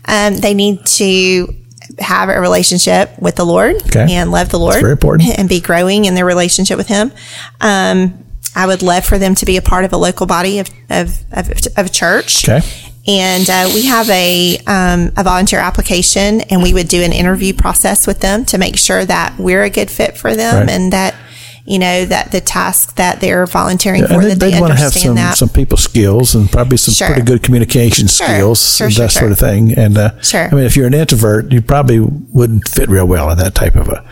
[0.04, 1.54] Um, they need to
[1.98, 4.06] have a relationship with the Lord Okay.
[4.14, 4.80] and love the Lord.
[4.80, 5.30] very important.
[5.38, 7.11] And be growing in their relationship with Him.
[7.61, 8.22] Um,
[8.54, 11.18] I would love for them to be a part of a local body of, of,
[11.32, 12.48] of, of a church.
[12.48, 12.66] Okay.
[13.09, 17.52] And uh, we have a, um, a volunteer application, and we would do an interview
[17.54, 20.70] process with them to make sure that we're a good fit for them Right.
[20.70, 21.14] and that,
[21.66, 24.92] you know, that the task that they're volunteering for, and that they want to have
[24.92, 25.37] some that.
[25.37, 27.09] some people skills and probably some Sure.
[27.09, 28.26] pretty good communication Sure.
[28.26, 29.72] skills, Sure, that sort of thing.
[29.76, 30.48] And uh, Sure.
[30.50, 33.74] I mean, if you're an introvert, you probably wouldn't fit real well in that type
[33.76, 34.05] of a,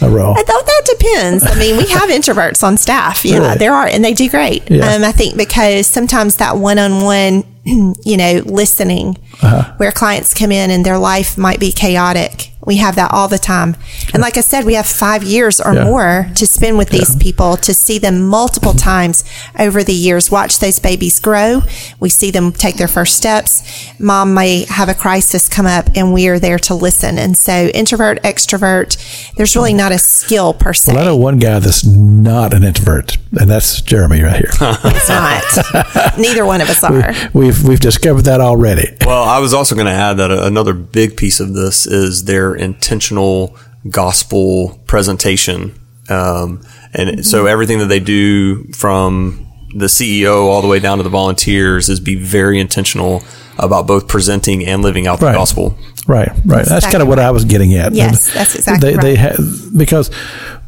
[0.00, 0.34] a role.
[0.36, 1.44] I thought that depends.
[1.44, 3.24] I mean, we have introverts on staff.
[3.24, 3.58] Yeah, Really?
[3.58, 4.70] there are, and they do great.
[4.70, 4.94] Yeah.
[4.94, 9.72] Um, I think because sometimes that one-on-one, you know, listening, Uh-huh.
[9.76, 12.50] where clients come in and their life might be chaotic.
[12.66, 13.76] We have that all the time.
[14.12, 15.84] And like I said, we have five years or Yeah.
[15.84, 19.24] more to spend with these people to see them multiple times
[19.58, 21.62] over the years, watch those babies grow.
[21.98, 23.62] We see them take their first steps.
[23.98, 27.16] Mom may have a crisis come up and we are there to listen.
[27.16, 28.98] And so introvert, extrovert,
[29.36, 30.92] there's really not a skill per se.
[30.92, 34.50] Well, I know one guy that's not an introvert, and that's Jeremy right here.
[34.84, 36.18] It's not.
[36.18, 37.12] Neither one of us are.
[37.32, 38.96] we've we've discovered that already.
[39.04, 42.54] Well, I was also going to add that another big piece of this is their
[42.54, 43.56] intentional
[43.90, 45.74] gospel presentation.
[46.08, 46.62] Um,
[46.94, 51.10] and so everything that they do from the CEO all the way down to the
[51.10, 53.22] volunteers is be very intentional
[53.58, 55.34] about both presenting and living out the Right.
[55.34, 55.76] gospel.
[56.08, 56.64] Right, right.
[56.64, 57.92] That's exactly kind of what I was getting at.
[57.94, 59.36] Yes, And that's exactly they, They ha-
[59.76, 60.08] because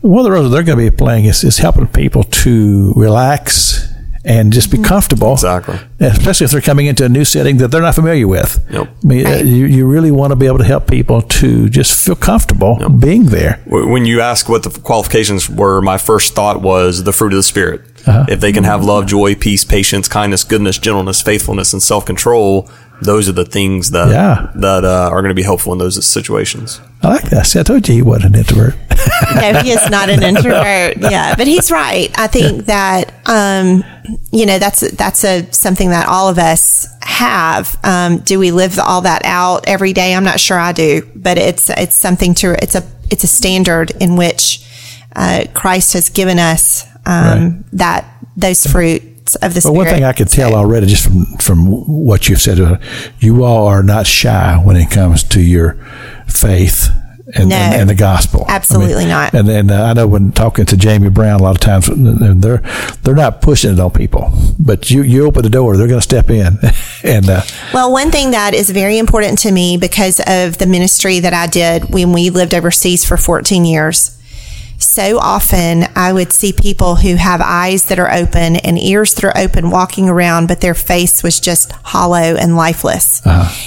[0.02, 3.88] one of the roles they're going to be playing is, is helping people to relax
[4.22, 4.84] and just be Mm-hmm.
[4.84, 5.32] comfortable.
[5.32, 5.78] Exactly.
[5.98, 8.62] Especially if they're coming into a new setting that they're not familiar with.
[8.70, 8.86] Yep.
[8.86, 9.44] I mean, Right.
[9.46, 13.24] you, you really want to be able to help people to just feel comfortable being
[13.26, 13.60] there.
[13.66, 17.42] When you ask what the qualifications were, my first thought was the fruit of the
[17.42, 17.80] spirit.
[18.06, 18.26] Uh-huh.
[18.28, 22.68] If they can have love, joy, peace, patience, kindness, goodness, gentleness, faithfulness, and self control,
[23.02, 24.50] those are the things that Yeah.
[24.56, 26.80] that uh, are going to be helpful in those situations.
[27.02, 27.46] I like that.
[27.46, 28.74] See, I told you he wasn't an introvert.
[29.34, 30.98] no, he is not an introvert.
[30.98, 32.10] Yeah, but he's right.
[32.18, 33.82] I think that um,
[34.32, 37.78] you know that's that's a something that all of us have.
[37.82, 40.14] Um, do we live all that out every day?
[40.14, 43.92] I'm not sure I do, but it's it's something to it's a it's a standard
[44.00, 44.66] in which
[45.16, 47.10] uh, Christ has given us um,
[47.50, 47.62] Right.
[47.72, 48.04] that
[48.36, 48.66] those
[49.38, 49.76] fruits of the spirit.
[49.76, 52.78] one thing I could tell already just from, from what you've said, uh,
[53.18, 55.74] you all are not shy when it comes to your
[56.26, 56.88] faith
[57.34, 57.54] and, No.
[57.56, 58.44] and, and the gospel.
[58.48, 59.34] Absolutely not.
[59.34, 61.88] And, and uh, I know when talking to Jamie Brown, a lot of times
[62.40, 62.58] they're
[63.02, 66.04] they're not pushing it on people, but you you open the door, they're going to
[66.04, 66.58] step in,
[67.04, 71.20] and uh, Well, one thing that is very important to me because of the ministry
[71.20, 74.19] that I did when we lived overseas for 14 years.
[74.80, 79.24] So often I would see people who have eyes that are open and ears that
[79.24, 83.20] are open walking around, but their face was just hollow and lifeless.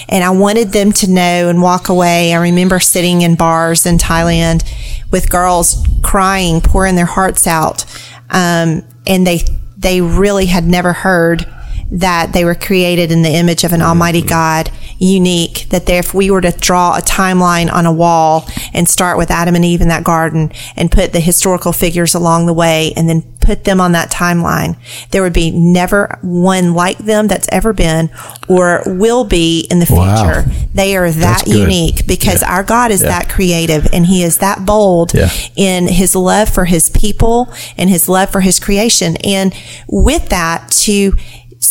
[0.09, 2.33] And I wanted them to know and walk away.
[2.33, 4.63] I remember sitting in bars in Thailand
[5.11, 7.85] with girls crying, pouring their hearts out.
[8.31, 9.41] Um, and they,
[9.77, 11.45] they really had never heard
[11.93, 14.29] that they were created in the image of an almighty mm-hmm.
[14.29, 19.17] God, unique, that if we were to draw a timeline on a wall and start
[19.17, 22.93] with Adam and Eve in that garden and put the historical figures along the way
[22.97, 24.75] and then put them on that timeline,
[25.11, 28.09] there would be never one like them that's ever been
[28.47, 30.15] or will be in the Wow.
[30.23, 30.51] future.
[30.73, 32.53] They are that unique because Yeah.
[32.55, 33.09] our God is Yeah.
[33.09, 35.29] that creative and he is that bold Yeah.
[35.55, 39.17] in his love for his people and his love for his creation.
[39.17, 39.53] And
[39.87, 41.13] with that, to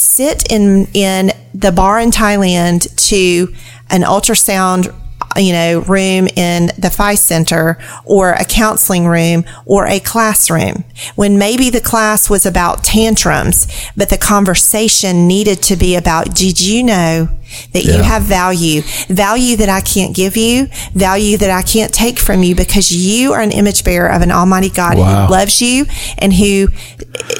[0.03, 3.55] sit in in the bar in Thailand to
[3.91, 4.95] an ultrasound
[5.37, 10.85] you know room in the Phi center or a counseling room or a classroom
[11.15, 16.61] when maybe the class was about tantrums but the conversation needed to be about did
[16.61, 17.29] you know
[17.73, 17.97] that Yeah.
[17.97, 22.43] you have value, value that I can't give you, value that I can't take from
[22.43, 25.27] you because you are an image bearer of an almighty God Wow.
[25.27, 25.87] who loves you
[26.19, 26.69] and who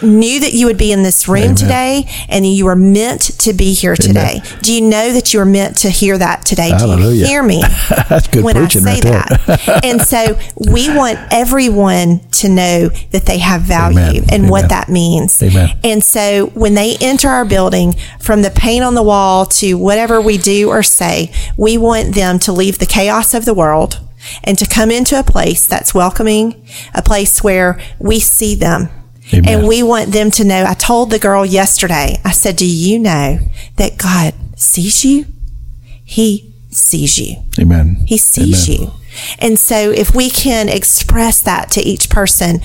[0.03, 1.55] knew that you would be in this room Amen.
[1.57, 4.41] today and you were meant to be here today.
[4.63, 6.71] Do you know that you are meant to hear that today?
[6.79, 7.63] Do you hear me?
[8.09, 9.23] That's good when I preaching say right there.
[9.47, 9.85] that.
[9.85, 14.25] and so we want everyone to know that they have value Amen.
[14.31, 15.43] and what that means.
[15.85, 20.02] And so when they enter our building, from the paint on the wall to whatever
[20.21, 24.01] we do or say, we want them to leave the chaos of the world
[24.45, 28.89] and to come into a place that's welcoming, a place where we see them.
[29.33, 29.49] Amen.
[29.49, 30.65] And we want them to know.
[30.67, 33.39] I told the girl yesterday, I said, Do you know
[33.77, 35.27] that God sees you?
[36.05, 37.43] He sees you.
[37.59, 38.05] Amen.
[38.07, 38.81] He sees Amen.
[38.81, 38.93] you.
[39.39, 42.61] And so if we can express that to each person,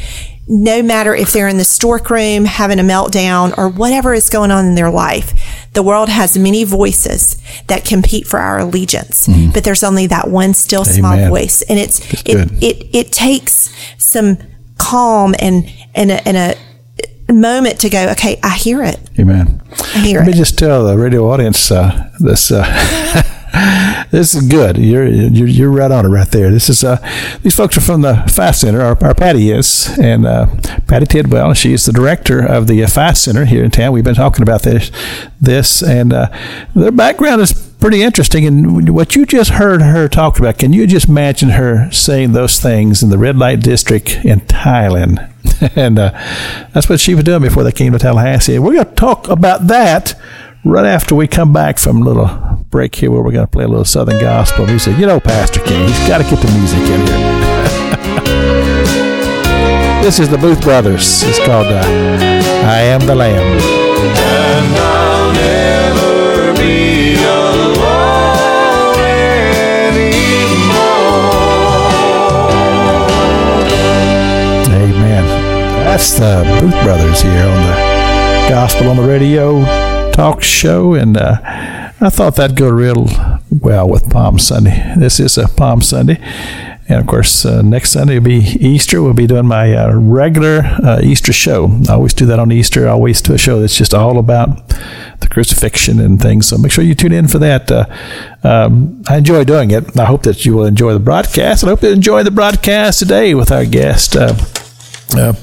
[0.49, 4.65] no matter if they're in the storeroom having a meltdown or whatever is going on
[4.65, 5.33] in their life,
[5.73, 7.35] the world has many voices
[7.67, 11.29] that compete for our allegiance, but there's only that one still small Mm-hmm.
[11.29, 11.61] Voice.
[11.63, 14.37] And it's, it, it, it takes some
[14.77, 18.99] calm and, and a, and a moment to go, okay, I hear it.
[19.19, 19.61] Amen.
[19.95, 22.51] I hear Let me just tell the radio audience uh, this.
[22.51, 22.63] Uh,
[24.11, 24.77] this is good.
[24.77, 26.51] You're, you're you're right on it right there.
[26.51, 26.97] This is uh,
[27.41, 28.81] these folks are from the Phi Center.
[28.81, 30.47] Our, our Patti is, and uh,
[30.87, 31.53] Patti Tidwell.
[31.53, 33.93] She is the director of the Phi Center here in town.
[33.93, 34.91] We've been talking about this,
[35.39, 36.29] this, and uh,
[36.75, 38.45] their background is pretty interesting.
[38.45, 42.59] And what you just heard her talk about, can you just imagine her saying those
[42.59, 45.31] things in the red light district in Thailand?
[45.75, 46.11] and uh,
[46.73, 48.59] that's what she was doing before they came to Tallahassee.
[48.59, 50.15] We're going to talk about that
[50.69, 52.27] right after we come back from a little
[52.69, 54.97] break here where we're going to play a little Southern gospel music.
[54.97, 57.17] You know, Pastor King, he's got to get the music in here.
[60.03, 61.23] this is the Booth Brothers.
[61.23, 61.81] It's called uh,
[62.65, 63.37] I Am the Lamb.
[63.39, 67.77] And I'll never be alone
[69.87, 70.27] anymore.
[74.75, 75.25] Amen.
[75.85, 77.75] That's the Booth Brothers here on the
[78.49, 79.86] Gospel on the Radio
[80.17, 81.37] talk show, and uh,
[82.01, 83.05] I thought that'd go real
[83.51, 84.95] well with Palm Sunday.
[84.97, 86.17] This is a Palm Sunday.
[86.89, 89.03] And of course, uh, next Sunday will be Easter.
[89.03, 91.69] We'll be doing my uh, regular uh, Easter show.
[91.87, 92.87] I always do that on Easter.
[92.87, 94.69] I always do a show that's just all about
[95.19, 96.47] the crucifixion and things.
[96.47, 97.71] So make sure you tune in for that.
[97.71, 97.85] Uh,
[98.43, 99.99] um, I enjoy doing it.
[99.99, 101.63] I hope that you will enjoy the broadcast.
[101.63, 104.33] I hope you enjoy the broadcast today with our guest, uh,
[105.15, 105.33] uh,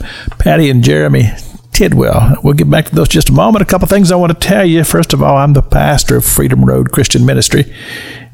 [0.40, 1.30] Patti and Jeremy
[1.74, 2.36] Tidwell.
[2.42, 3.62] We'll get back to those just a moment.
[3.62, 4.84] A couple things I want to tell you.
[4.84, 7.74] First of all, I'm the pastor of Freedom Road Christian Ministry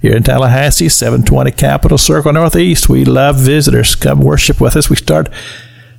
[0.01, 2.89] here in Tallahassee, 720 Capitol Circle Northeast.
[2.89, 3.95] We love visitors.
[3.95, 4.91] Come worship with us.
[4.91, 5.31] We start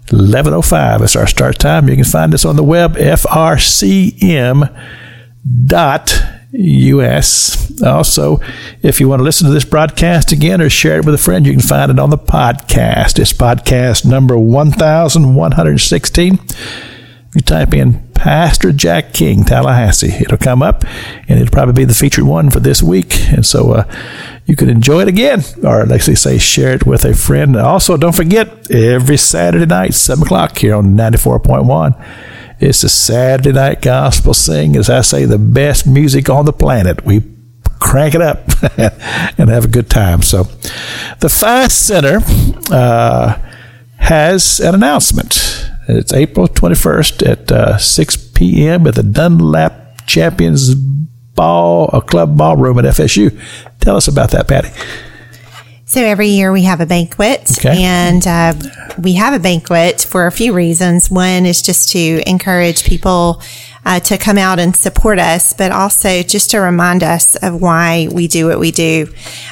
[0.07, 1.89] 11.05 is our start time.
[1.89, 4.87] You can find us on the web, frcm
[5.65, 6.23] dot
[6.53, 7.81] us.
[7.81, 8.39] Also,
[8.83, 11.47] if you want to listen to this broadcast again or share it with a friend,
[11.47, 13.19] you can find it on the podcast.
[13.19, 16.39] It's podcast number 1116.
[17.35, 20.13] You type in Pastor Jack King, Tallahassee.
[20.21, 20.83] It'll come up,
[21.29, 23.29] and it'll probably be the featured one for this week.
[23.29, 23.95] And so uh,
[24.45, 27.55] you can enjoy it again, or like they say, share it with a friend.
[27.55, 32.05] And also, don't forget, every Saturday night, 7 o'clock here on 94.1.
[32.59, 34.75] It's a Saturday night gospel sing.
[34.75, 37.05] As I say, the best music on the planet.
[37.05, 37.23] We
[37.79, 38.45] crank it up
[39.39, 40.21] and have a good time.
[40.21, 40.43] So,
[41.21, 42.19] the Phi Center
[42.69, 43.39] uh,
[43.97, 45.70] has an announcement.
[45.87, 48.87] It's April 21st at uh, 6 p.m.
[48.87, 53.37] at the Dunlap Champions Ball, a club ballroom at FSU.
[53.79, 54.69] Tell us about that, Patti.
[55.85, 57.83] So every year we have a banquet, Okay.
[57.83, 58.53] and uh,
[58.97, 61.09] we have a banquet for a few reasons.
[61.11, 63.41] One is just to encourage people
[63.85, 68.07] uh, to come out and support us, but also just to remind us of why
[68.13, 69.07] we do what we do.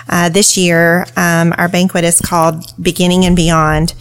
[0.08, 3.94] Uh, this year, um, our banquet is called Beginning and Beyond.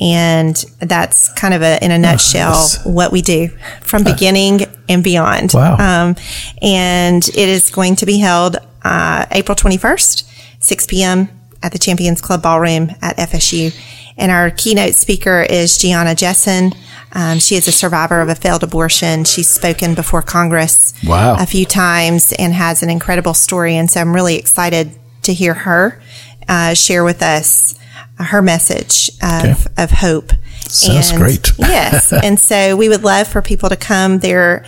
[0.00, 3.48] And that's kind of a, in a nutshell, what we do
[3.80, 5.52] from beginning and beyond.
[5.54, 5.76] Wow.
[5.76, 6.16] Um,
[6.60, 10.24] and it is going to be held uh, April 21st,
[10.60, 11.28] 6 p.m.
[11.62, 13.72] at the Champions Club Ballroom at FSU.
[14.16, 16.74] And our keynote speaker is Gianna Jessen.
[17.12, 19.24] Um, she is a survivor of a failed abortion.
[19.24, 21.36] She's spoken before Congress Wow.
[21.38, 23.76] a few times and has an incredible story.
[23.76, 24.90] And so I'm really excited
[25.22, 26.00] to hear her
[26.48, 27.78] uh, share with us
[28.18, 29.54] her message of, Okay.
[29.84, 30.32] of hope.
[30.68, 31.52] Sounds And- great.
[31.58, 32.12] yes.
[32.12, 34.64] And so we would love for people to come there.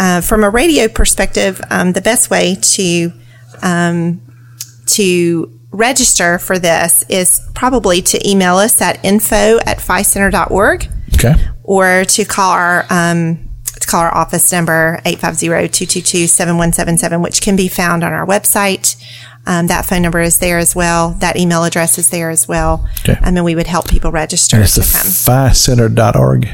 [0.00, 3.12] Uh, from a radio perspective, um, the best way to
[3.62, 4.20] um,
[4.86, 11.34] to register for this is probably to email us at info at phicenter.org Okay.
[11.64, 13.48] or to call our um,
[13.80, 18.96] to call our office number, 850-222-7177, which can be found on our website.
[19.48, 21.10] Um, that phone number is there as well.
[21.20, 22.86] That email address is there as well.
[23.00, 23.14] Okay.
[23.14, 25.06] Um, and we would help people register And it's to the come.
[25.06, 26.48] PhiCenter.org.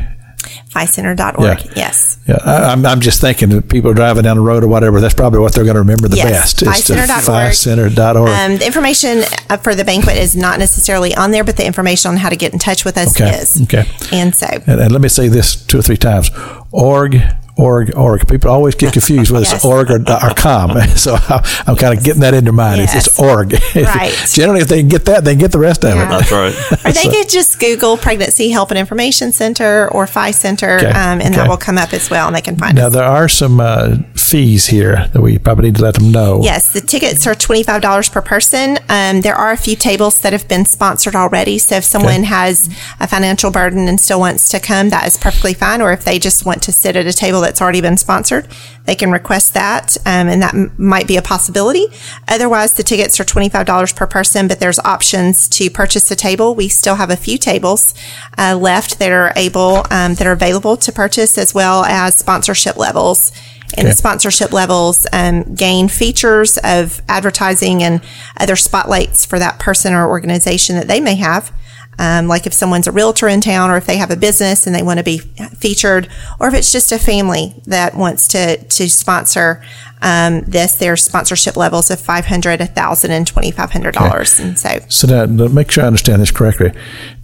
[0.70, 1.64] PhiCenter.org.
[1.64, 1.72] Yeah.
[1.76, 2.18] Yes.
[2.28, 5.00] Yeah, I, I'm, I'm just thinking that people are driving down the road or whatever,
[5.00, 6.62] that's probably what they're going to remember the Yes, best.
[6.62, 6.90] It's.
[7.28, 8.28] PhiCenter.org.
[8.30, 12.10] Um, the information uh, for the banquet is not necessarily on there, but the information
[12.12, 13.62] on how to get in touch with us Okay, is.
[13.62, 13.84] okay.
[14.12, 16.30] And so, and, and let me say this two or three times
[16.70, 17.16] org
[17.56, 19.54] org org people always get confused whether Yes.
[19.54, 22.80] it's org or, or com so I, i'm kind of getting that in their mind
[22.80, 24.12] it's, it's org Right.
[24.32, 26.04] generally if they can get that they can get the rest of Yeah.
[26.06, 26.84] it That's right.
[26.84, 31.20] or they could just Google Pregnancy Help and Information Center or Phi Center, Okay, um,
[31.20, 31.36] and okay.
[31.36, 32.82] that will come up as well, and they can find us.
[32.82, 32.92] now us.
[32.94, 36.72] there are some uh, fees here that we probably need to let them know Yes,
[36.72, 38.78] the tickets are twenty-five dollars per person.
[38.88, 42.24] Um, there are a few tables that have been sponsored already, so if someone Okay.
[42.24, 42.68] has
[43.00, 45.80] a financial burden and still wants to come, that is perfectly fine.
[45.80, 48.48] Or if they just want to sit at a table that's already been sponsored,
[48.86, 51.86] they can request that, um, and that m- might be a possibility.
[52.28, 56.54] Otherwise, the tickets are twenty-five dollars per person, but there's options to purchase a table.
[56.54, 57.94] We still have a few tables
[58.38, 62.76] uh, left that are able um, that are available to purchase, as well as sponsorship
[62.76, 63.30] levels.
[63.76, 63.92] And Okay.
[63.92, 68.00] the sponsorship levels um, gain features of advertising and
[68.38, 71.50] other spotlights for that person or organization that they may have.
[71.98, 74.74] Um, like if someone's a realtor in town or if they have a business and
[74.74, 76.08] they want to be featured,
[76.40, 79.62] or if it's just a family that wants to, to sponsor
[80.02, 84.40] um, this, there's sponsorship levels of 500 1000 and $2,500.
[84.40, 86.72] And so, so now to make sure i understand this correctly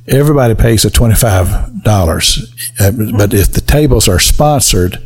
[0.06, 1.84] everybody pays the $25
[2.80, 4.98] uh, but if the tables are sponsored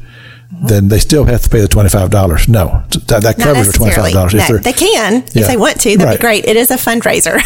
[0.62, 4.48] then they still have to pay the $25 no that, that covers the $25 If
[4.50, 5.90] No, they can if they want to.
[5.96, 6.18] That'd Right.
[6.18, 6.44] be great.
[6.46, 7.40] It is a fundraiser.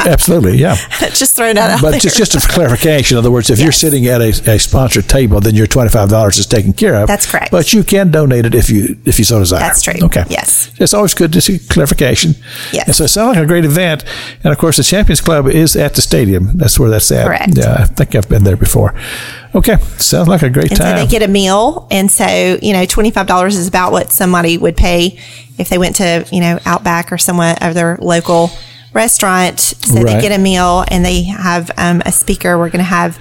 [0.06, 0.74] Absolutely yeah
[1.14, 2.00] just throwing that out But there.
[2.00, 5.40] just just a clarification, in other words, if you're sitting at a, a sponsored table,
[5.40, 7.06] then your twenty five dollars is taken care of.
[7.08, 7.50] That's correct.
[7.50, 9.60] But you can donate it if you if you so desire.
[9.60, 9.94] That's true.
[10.02, 10.24] Okay.
[10.28, 10.72] Yes.
[10.78, 12.34] It's always good to see clarification.
[12.72, 12.86] Yes.
[12.86, 14.04] And so it sounds like a great event.
[14.44, 16.56] And of course, the Champions Club is at the stadium.
[16.58, 17.26] That's where that's at.
[17.26, 17.56] Correct.
[17.56, 18.94] Yeah, I think I've been there before.
[19.54, 20.96] Okay, sounds like a great And so time.
[20.96, 21.86] they get a meal.
[21.90, 22.26] And so,
[22.60, 25.18] you know, $25 is about what somebody would pay
[25.58, 28.50] if they went to, you know, Outback or somewhere other local
[28.92, 29.58] restaurant.
[29.60, 30.06] So Right.
[30.06, 32.58] they get a meal and they have um, a speaker.
[32.58, 33.18] We're going to have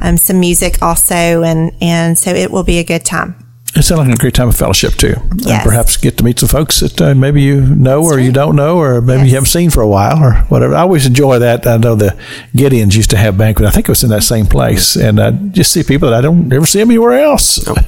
[0.00, 1.14] um, some music also.
[1.42, 3.36] And, and so it will be a good time.
[3.78, 6.48] It sounds like a great time of fellowship too, and perhaps get to meet some
[6.48, 9.70] folks that uh, maybe you know or you don't know, or maybe you haven't seen
[9.70, 10.74] for a while, or whatever.
[10.74, 11.64] I always enjoy that.
[11.66, 12.16] I know the
[12.54, 13.68] Gideons used to have banquet.
[13.68, 16.20] I think it was in that same place, and I just see people that I
[16.20, 17.64] don't ever see anywhere else.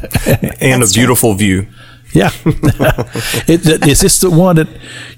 [0.60, 1.66] And a beautiful view.
[2.12, 2.30] Yeah,
[3.46, 4.68] it, is this the one that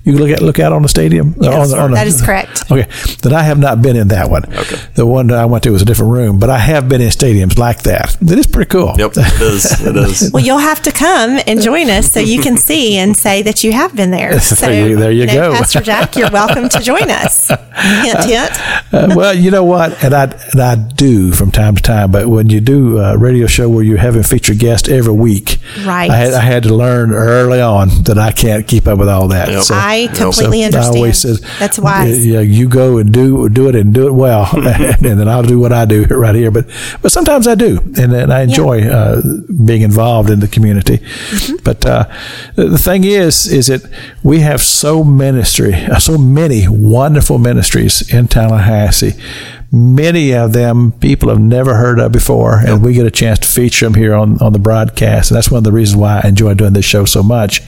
[0.04, 1.34] you look at look out on the stadium?
[1.40, 2.64] Yes, On the- on the- that is correct.
[2.70, 2.86] Okay,
[3.22, 4.44] then I have not been in that one.
[4.44, 4.76] Okay.
[4.94, 7.08] the one that I went to was a different room, but I have been in
[7.08, 8.16] stadiums like that.
[8.20, 8.94] It is pretty cool.
[8.98, 9.80] Yep, it is.
[9.80, 10.30] It is.
[10.32, 13.62] Well, you'll have to come and join us so you can see and say that
[13.64, 14.38] you have been there.
[14.52, 15.52] So, There you- there you know, go.
[15.54, 17.48] Pastor Jack, you're welcome to join us.
[17.48, 18.50] Hint, hint.
[18.92, 22.10] Uh, well, you know what, and I and I do from time to time.
[22.12, 26.10] But when you do a radio show where you're having featured guests every week, Right.
[26.10, 29.28] I had I had to learn early on that I can't keep up with all
[29.28, 29.48] that.
[29.48, 29.64] Yep.
[29.70, 30.96] I completely I understand.
[30.96, 32.06] always said, That's why.
[32.06, 35.58] Yeah, you go and do do it and do it well, and then I'll do
[35.58, 36.50] what I do right here.
[36.50, 36.66] But
[37.00, 39.22] but sometimes I do, and, and I enjoy uh,
[39.64, 40.98] being involved in the community.
[40.98, 41.56] Mm-hmm.
[41.64, 42.04] But uh,
[42.56, 43.82] the the thing is, is that
[44.22, 49.14] we have so ministry, uh, so many wonderful ministries in Tallahassee.
[49.74, 53.48] Many of them people have never heard of before, and we get a chance to
[53.48, 55.30] feature them here on, on the broadcast.
[55.30, 57.62] And that's one of the reasons why I enjoy doing this show so much.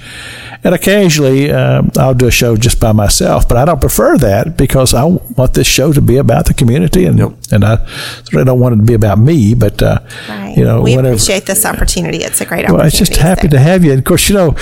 [0.63, 4.57] And occasionally, um, I'll do a show just by myself, but I don't prefer that
[4.57, 7.85] because I want this show to be about the community, and and I
[8.25, 9.55] certainly don't want it to be about me.
[9.55, 10.55] But uh, Right.
[10.57, 12.19] you know, we whenever, appreciate this opportunity.
[12.19, 12.99] It's a great well, opportunity.
[12.99, 13.49] it's just happy so.
[13.49, 13.91] to have you.
[13.93, 14.55] And of course, you know,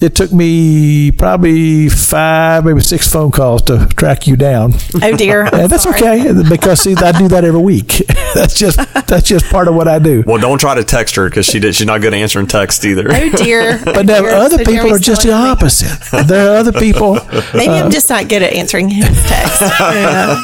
[0.00, 4.72] it took me probably five, maybe six phone calls to track you down.
[5.02, 5.44] Oh dear.
[5.52, 5.96] I'm And that's sorry.
[6.20, 8.02] okay because see, I do that every week.
[8.34, 8.76] that's just
[9.06, 10.22] that's just part of what I do.
[10.26, 11.74] Well, don't try to text her because she did.
[11.74, 13.06] She's not good at answering text either.
[13.10, 13.80] Oh dear.
[13.96, 14.30] But now Dear.
[14.34, 15.34] other So people are just the me.
[15.34, 16.26] opposite.
[16.26, 17.14] There are other people.
[17.54, 19.60] Maybe I'm just not good at answering his text.
[19.62, 20.36] Yeah.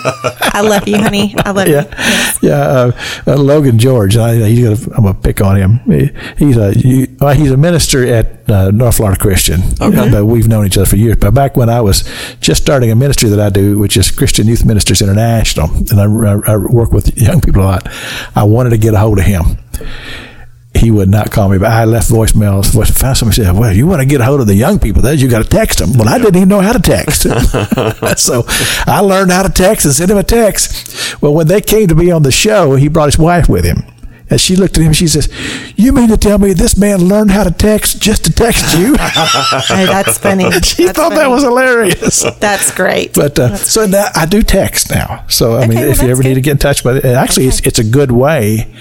[0.54, 1.34] I love you, honey.
[1.44, 1.88] I love Yeah, you.
[1.98, 2.38] Yes.
[2.42, 2.56] yeah.
[2.56, 2.92] Uh,
[3.26, 4.16] uh, Logan George.
[4.16, 5.80] I, he's gonna, I'm gonna pick on him.
[5.80, 9.60] He, he's a he, well, he's a minister at uh, North Florida Christian.
[9.80, 10.10] Okay.
[10.10, 11.16] But we've known each other for years.
[11.16, 12.08] But back when I was
[12.40, 16.04] just starting a ministry that I do, which is Christian Youth Ministers International, and I,
[16.04, 17.88] I, I work with young people a lot,
[18.34, 19.58] I wanted to get a hold of him.
[20.74, 22.72] He would not call me, but I left voicemails.
[22.72, 25.02] Voice, found somebody said, "Well, you want to get a hold of the young people?
[25.02, 27.22] Then you got to text them." Well, I didn't even know how to text,
[28.16, 28.44] so
[28.86, 31.20] I learned how to text and sent him a text.
[31.22, 33.84] Well, when they came to be on the show, he brought his wife with him,
[34.32, 34.94] And she looked at him.
[34.94, 35.28] She says,
[35.76, 38.96] "You mean to tell me this man learned how to text just to text you?"
[39.74, 40.50] Oh, that's funny.
[40.62, 42.24] she That's thought that was hilarious.
[42.40, 43.12] That's great.
[43.14, 45.24] But uh, so now I do text now.
[45.28, 47.04] So I mean, well, if you that's ever need to get in touch with it,
[47.04, 48.74] and actually, it's, it's a good way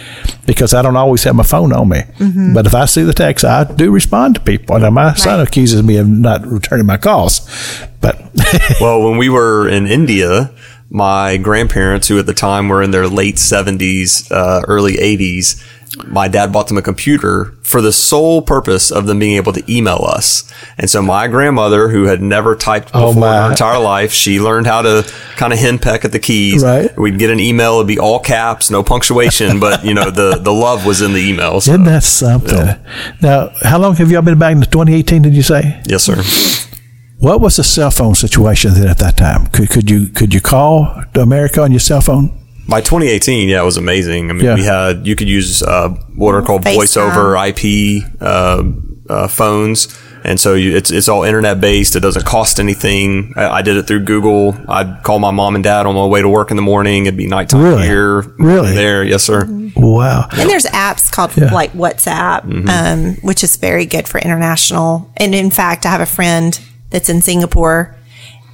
[0.46, 2.00] because I don't always have my phone on me.
[2.18, 2.54] Mm-hmm.
[2.54, 4.80] But if I see the text, I do respond to people.
[4.80, 5.48] Now my son Right.
[5.48, 7.42] accuses me of not returning my calls,
[8.00, 8.18] but
[8.80, 10.52] Well, when we were in India,
[10.94, 15.64] my grandparents, who at the time were in their late 70s, uh, early 80s,
[16.08, 19.64] my dad bought them a computer for the sole purpose of them being able to
[19.74, 20.50] email us.
[20.78, 23.44] And so my grandmother, who had never typed Oh, before in my.
[23.46, 26.64] her entire life, she learned how to kind of henpeck at the keys.
[26.64, 26.98] Right.
[26.98, 30.54] We'd get an email, it'd be all caps, no punctuation, but you know, the, the
[30.54, 31.64] love was in the emails.
[31.64, 32.68] So, isn't that something?
[33.22, 35.22] Now, how long have y'all been back in 2018?
[35.22, 35.82] Did you say?
[35.88, 36.16] yes, sir.
[37.22, 39.46] What was the cell phone situation then at that time?
[39.48, 42.32] Could could you could you call America on your cell phone?
[42.68, 44.30] By 2018, yeah, it was amazing.
[44.30, 44.56] I mean, Yeah.
[44.56, 48.64] we had you could use uh, what are called voice over IP uh,
[49.10, 49.88] uh, phones,
[50.24, 51.96] and so you, it's it's all internet based.
[51.96, 53.34] It doesn't cost anything.
[53.36, 54.56] I, I did it through Google.
[54.68, 57.06] I'd call my mom and dad on my way to work in the morning.
[57.06, 57.84] It'd be nighttime Really?
[57.84, 58.74] here, Really?
[58.74, 59.04] there.
[59.04, 59.46] Yes, sir.
[59.76, 60.28] Wow.
[60.32, 61.54] And there's apps called Yeah.
[61.54, 65.12] like WhatsApp, um, which is very good for international.
[65.18, 66.60] And in fact, I have a friend
[66.92, 67.96] that's in Singapore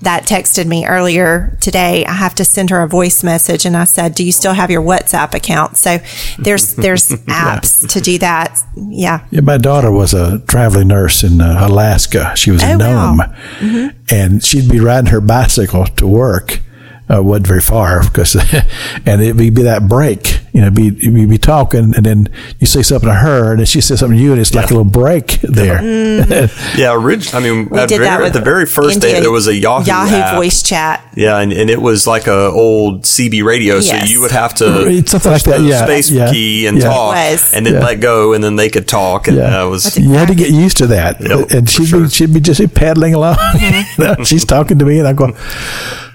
[0.03, 2.05] that texted me earlier today.
[2.05, 4.69] I have to send her a voice message, and I said, "Do you still have
[4.69, 5.97] your WhatsApp account?" So
[6.37, 8.63] there's there's apps to do that.
[8.75, 9.25] Yeah.
[9.31, 12.33] Yeah, my daughter was a traveling nurse in uh, Alaska.
[12.35, 13.15] She was a Oh, wow.
[13.59, 16.61] Nome, and she'd be riding her bicycle to work.
[17.09, 18.35] Uh, wasn't very far because,
[19.05, 20.41] and it'd be, be that break.
[20.51, 22.27] You know, be you'd be talking, and then
[22.59, 24.65] you say something to her, and then she says something to you, and it's like
[24.71, 25.77] a little break there.
[26.77, 29.19] Yeah, orig- I mean, We at, did very, that with at the very first day,
[29.21, 30.35] there was a Yahoo, app.
[30.35, 31.01] voice chat.
[31.15, 34.87] Yeah, and, and it was like a old CB radio, so you would have to
[34.87, 36.83] It's something like that, the yeah, space yeah, key and yeah.
[36.85, 37.53] talk, was.
[37.53, 37.79] and then Yeah.
[37.85, 39.63] let go, and then they could talk, and Yeah.
[39.63, 42.01] it was You had to get used to that, Yep, and she'd sure.
[42.01, 43.37] be she'd be just paddling along.
[43.61, 45.33] You know, She's talking to me, and I go.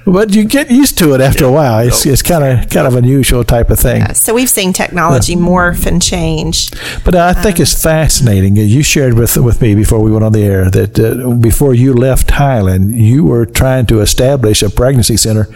[0.05, 1.87] But you get used to it after a while.
[1.87, 4.15] It's it's kind of kind of unusual type of thing.
[4.15, 6.71] So we've seen technology morph and change.
[7.05, 8.57] But I think it's fascinating.
[8.57, 11.95] You shared with with me before we went on the air that uh, before you
[11.95, 15.49] left Thailand, you were trying to establish a pregnancy center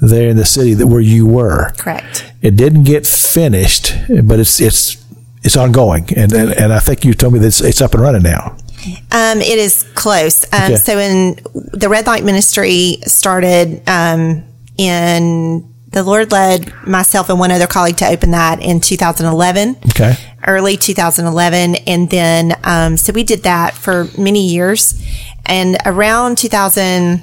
[0.00, 1.70] there in the city that where you were.
[1.78, 2.32] Correct.
[2.42, 3.94] It didn't get finished,
[4.24, 5.02] but it's it's
[5.44, 8.02] it's ongoing, and and, and I think you told me that it's, it's up and
[8.02, 8.56] running now.
[9.10, 10.44] Um, it is close.
[10.52, 10.76] Um, Okay.
[10.76, 14.44] So, in the Red Light Ministry started um,
[14.78, 19.76] in the Lord led myself and one other colleague to open that in 2011.
[19.90, 20.14] Okay.
[20.46, 25.00] Early 2011, and then um, so we did that for many years,
[25.46, 27.22] and around 2000,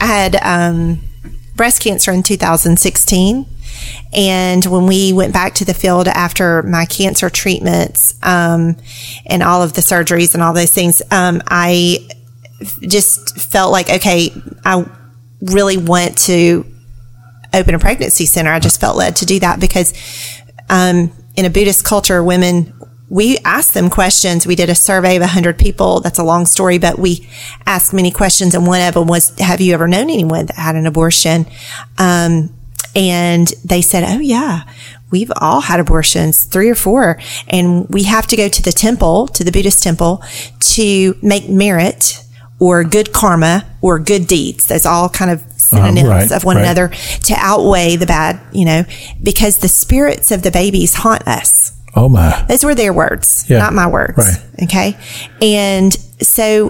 [0.00, 1.00] I had um,
[1.56, 3.46] breast cancer in 2016.
[4.12, 8.76] And when we went back to the field after my cancer treatments um,
[9.26, 12.08] and all of the surgeries and all those things, um, I
[12.80, 14.30] just felt like, okay,
[14.64, 14.84] I
[15.40, 16.66] really want to
[17.54, 18.52] open a pregnancy center.
[18.52, 19.94] I just felt led to do that because
[20.68, 22.72] um, in a Buddhist culture, women,
[23.08, 24.46] we asked them questions.
[24.46, 26.00] We did a survey of 100 people.
[26.00, 27.28] That's a long story, but we
[27.66, 28.54] asked many questions.
[28.54, 31.46] And one of them was, Have you ever known anyone that had an abortion?
[31.98, 32.54] Um,
[32.94, 34.62] and they said, Oh, yeah,
[35.10, 37.20] we've all had abortions, three or four.
[37.48, 40.22] And we have to go to the temple, to the Buddhist temple,
[40.60, 42.24] to make merit
[42.58, 44.66] or good karma or good deeds.
[44.66, 46.62] That's all kind of uh-huh, synonyms right, of one right.
[46.62, 48.84] another to outweigh the bad, you know,
[49.22, 51.76] because the spirits of the babies haunt us.
[51.96, 52.44] Oh my!
[52.48, 54.16] Those were their words, Yeah, not my words.
[54.16, 54.64] right.
[54.64, 54.96] Okay.
[55.42, 56.68] And so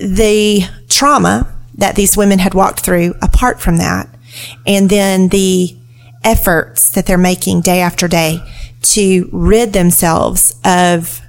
[0.00, 1.46] the trauma
[1.76, 4.08] that these women had walked through apart from that,
[4.66, 5.76] and then the
[6.24, 8.40] efforts that they're making day after day
[8.82, 11.20] to rid themselves of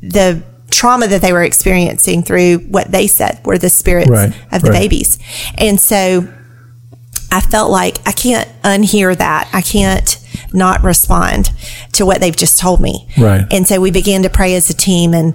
[0.00, 4.62] the trauma that they were experiencing through what they said were the spirits Right, of
[4.62, 4.80] the right.
[4.80, 5.18] babies.
[5.56, 6.28] And so
[7.30, 9.48] I felt like I can't unhear that.
[9.52, 10.18] I can't
[10.52, 11.50] not respond
[11.92, 13.08] to what they've just told me.
[13.18, 13.44] Right.
[13.50, 15.34] And so we began to pray as a team and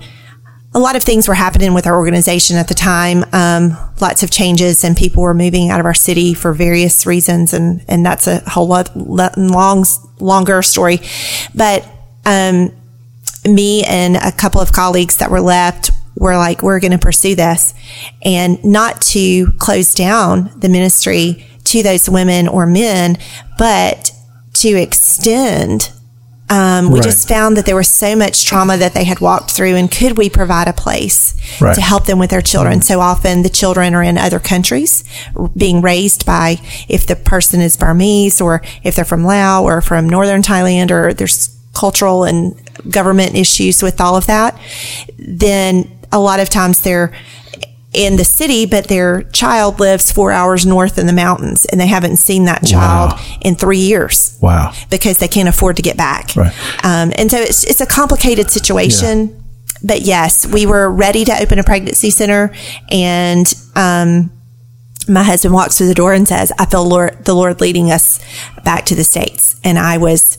[0.74, 3.26] a lot of things were happening with our organization at the time.
[3.34, 7.54] Um, lots of changes and people were moving out of our city for various reasons.
[7.54, 9.86] And, and that's a whole lot, long,
[10.20, 11.00] longer story.
[11.56, 11.88] But,
[12.26, 12.72] um,
[13.46, 17.36] me and a couple of colleagues that were left were like, we're going to pursue
[17.36, 17.74] this
[18.22, 23.18] and not to close down the ministry to those women or men,
[23.58, 24.12] but
[24.54, 25.92] to extend
[26.50, 27.04] Um, we Right.
[27.04, 30.18] just found that there was so much trauma that they had walked through, and could
[30.18, 31.76] we provide a place Right.
[31.76, 32.82] to help them with their children?
[32.82, 35.04] So often the children are in other countries,
[35.56, 40.10] being raised by if the person is Burmese or if they're from Laos or from
[40.10, 42.56] northern Thailand, or there's cultural and
[42.90, 44.58] government issues with all of that.
[45.20, 47.12] Then a lot of times they're
[47.94, 51.88] in the city, but their child lives four hours north in the mountains, and they
[51.88, 53.20] haven't seen that child Wow.
[53.42, 54.74] in three years Wow.
[54.92, 56.36] because they can't afford to get back.
[56.36, 56.54] Right.
[56.86, 59.36] Um, and so it's, it's a complicated situation.
[59.84, 62.52] But yes, we were ready to open a pregnancy center.
[62.92, 64.30] And um,
[65.08, 68.20] my husband walks through the door and says, I feel Lord, the Lord leading us
[68.66, 69.60] back to the States.
[69.64, 70.38] And I was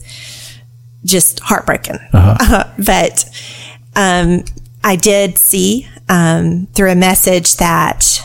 [1.04, 1.98] just heartbroken.
[2.12, 3.24] but
[3.96, 4.44] um,
[4.82, 8.20] I did see um, through a message that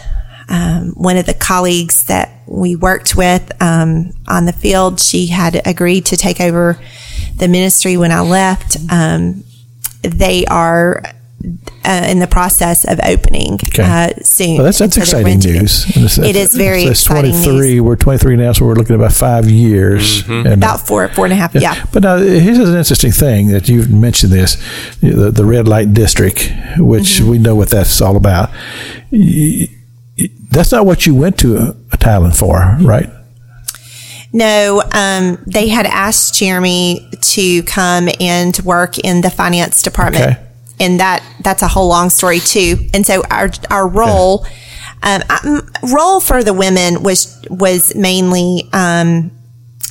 [0.47, 5.61] um, one of the colleagues that we worked with um, on the field, she had
[5.65, 6.79] agreed to take over
[7.35, 8.77] the ministry when I left.
[8.89, 9.43] Um,
[10.01, 11.03] they are
[11.83, 14.55] uh, in the process of opening uh, soon.
[14.55, 15.61] Well, that's that's So exciting renting it.
[15.61, 16.17] news.
[16.17, 17.43] It is very so it's exciting news.
[17.45, 17.79] 23.
[17.81, 20.27] We're 23 now, so we're looking at about five years.
[20.27, 21.53] And, uh, About four, four and a half.
[21.53, 21.85] Yeah.
[21.93, 24.55] But now, here's an interesting thing that you've mentioned this
[25.01, 27.29] the, the red light district, which Mm-hmm.
[27.29, 28.49] we know what that's all about.
[29.11, 29.67] Y-
[30.17, 33.09] y- That's not what you went to uh, Thailand for, right?
[34.33, 40.41] No, um, they had asked Jeremy to come and work in the finance department, Okay.
[40.79, 42.87] And that that's a whole long story too.
[42.93, 44.45] And so our our role,
[45.03, 45.21] um,
[45.83, 49.31] role for the women was was mainly um,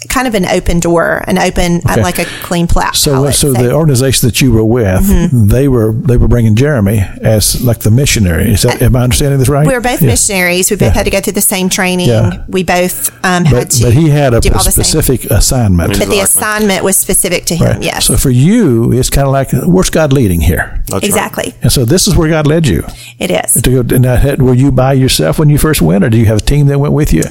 [0.09, 2.95] kind of an open door, an open uh, like a clean plat.
[2.95, 3.35] So, palette.
[3.35, 5.49] so the organization that you were with, Mm-hmm.
[5.49, 8.53] they were they were bringing Jeremy as like the missionary.
[8.53, 9.67] Is that am I understanding this right?
[9.67, 10.09] we were both Yeah.
[10.09, 10.71] missionaries.
[10.71, 10.95] We both Yeah.
[10.95, 12.09] had to go through the same training.
[12.09, 12.45] Yeah.
[12.49, 13.83] We both um, had But, to.
[13.85, 14.73] but he had a, do all same.
[14.73, 15.99] specific assignment.
[15.99, 17.67] But the assignment was specific to him.
[17.67, 17.83] Right.
[17.83, 20.83] Yes, So for you, it's kind of like, where's God leading here?
[20.87, 21.05] That's right.
[21.05, 21.55] exactly.
[21.63, 22.85] And so this is where God led you
[23.19, 23.63] It is.
[23.63, 23.95] to go.
[23.95, 26.41] And that, were you by yourself when you first went, or do you have a
[26.43, 27.25] team that went with you?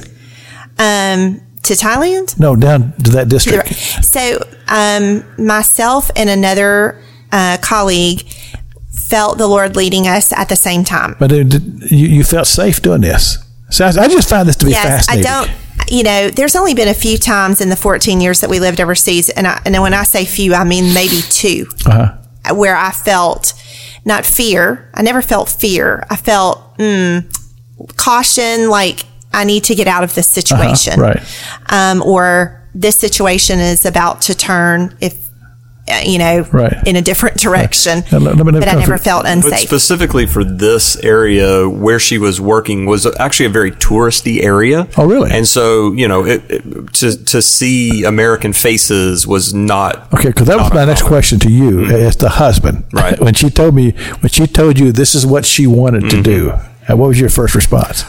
[0.78, 2.38] Um, to Thailand.
[2.38, 3.74] No, down to that district.
[4.04, 4.38] So,
[4.68, 7.00] um, myself and another
[7.32, 8.22] uh, colleague
[8.90, 11.16] felt the Lord leading us at the same time.
[11.18, 13.38] But it, you, you felt safe doing this.
[13.70, 15.50] So I, I just find this to be yes, I don't.
[15.90, 18.80] You know, there's only been a few times in the 14 years that we lived
[18.80, 22.54] overseas, and I, and when I say few, I mean maybe 2 Uh-huh.
[22.54, 23.52] where I felt
[24.04, 24.90] not fear.
[24.94, 26.06] I never felt fear.
[26.08, 27.24] I felt mm,
[27.96, 29.04] caution, like
[29.34, 31.20] I need to get out of this situation, right.
[31.70, 35.14] Um, or this situation is about to turn if
[35.86, 36.74] uh, you know Right.
[36.86, 38.04] in a different direction.
[38.10, 39.60] Now, let- let me- but I never felt But unsafe.
[39.68, 44.86] specifically for this area where she was working was actually a very touristy area.
[44.96, 45.30] Oh, really?
[45.30, 46.62] And so, you know, it, it,
[46.94, 51.50] to to see American faces was not Okay, because that was my next question to
[51.50, 52.84] you as the husband.
[52.92, 53.20] Right.
[53.26, 56.54] when she told me, when she told you this is what she wanted to do,
[56.88, 58.04] uh, what was your first response?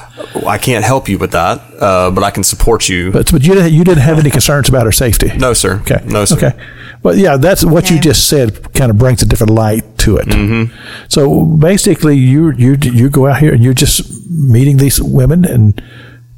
[0.46, 3.12] I can't help you with that, uh, but I can support you.
[3.12, 5.36] But, but you, didn't, you didn't have any concerns about her safety?
[5.38, 5.80] no, sir.
[5.82, 6.02] Okay.
[6.06, 6.38] No, sir.
[6.38, 6.60] Okay.
[7.02, 8.74] But yeah, that's what you just said.
[8.74, 10.26] Kind of brings a different light to it.
[10.28, 10.76] Mm-hmm.
[11.08, 15.80] So basically, you you you go out here and you're just meeting these women and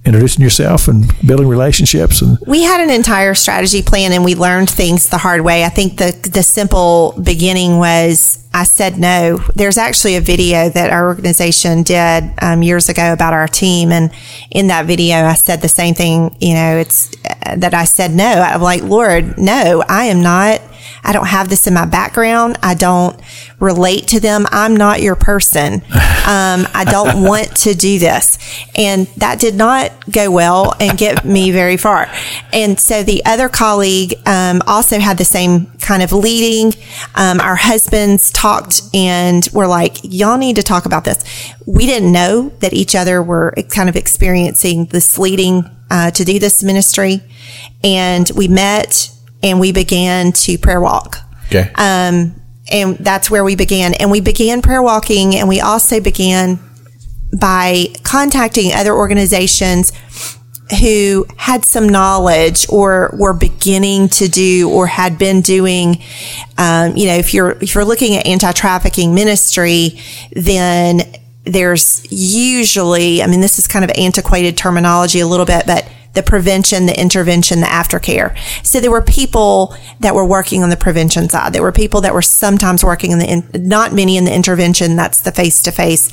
[0.08, 4.70] introducing yourself and building relationships and we had an entire strategy plan and we learned
[4.70, 5.64] things the hard way.
[5.64, 9.38] I think the the simple beginning was I said no.
[9.56, 14.12] There's actually a video that our organization did um, years ago about our team, and
[14.50, 16.36] in that video, I said the same thing.
[16.40, 17.12] You know, it's
[17.46, 18.26] uh, that I said no.
[18.26, 20.62] I'm like, Lord, no, I am not.
[21.04, 22.58] I don't have this in my background.
[22.62, 23.20] I don't
[23.60, 24.46] relate to them.
[24.52, 25.82] I'm not your person.
[26.28, 28.38] Um, I don't want to do this.
[28.76, 32.12] And that did not go well and get me very far.
[32.52, 36.78] And so the other colleague um, also had the same kind of leading.
[37.16, 41.24] Um, our husbands talked and were like, y'all need to talk about this.
[41.66, 46.40] We didn't know that each other were kind of experiencing this leading uh, to do
[46.40, 47.22] this ministry.
[47.86, 49.12] And we met
[49.44, 51.18] and we began to prayer walk.
[51.48, 51.72] okay.
[51.76, 53.94] Um, and that's where we began.
[53.94, 56.60] And we began prayer walking, and we also began
[57.38, 59.92] by contacting other organizations
[60.82, 66.02] who had some knowledge or were beginning to do or had been doing
[66.58, 69.98] um, you know if you're if you're looking at anti-trafficking ministry
[70.34, 71.00] then
[71.46, 76.24] there's usually i mean this is kind of antiquated terminology a little bit but the
[76.24, 78.30] prevention the intervention the aftercare
[78.64, 82.14] so there were people that were working on the prevention side there were people that
[82.14, 85.72] were sometimes working in the in, not many in the intervention that's the face to
[85.72, 86.04] face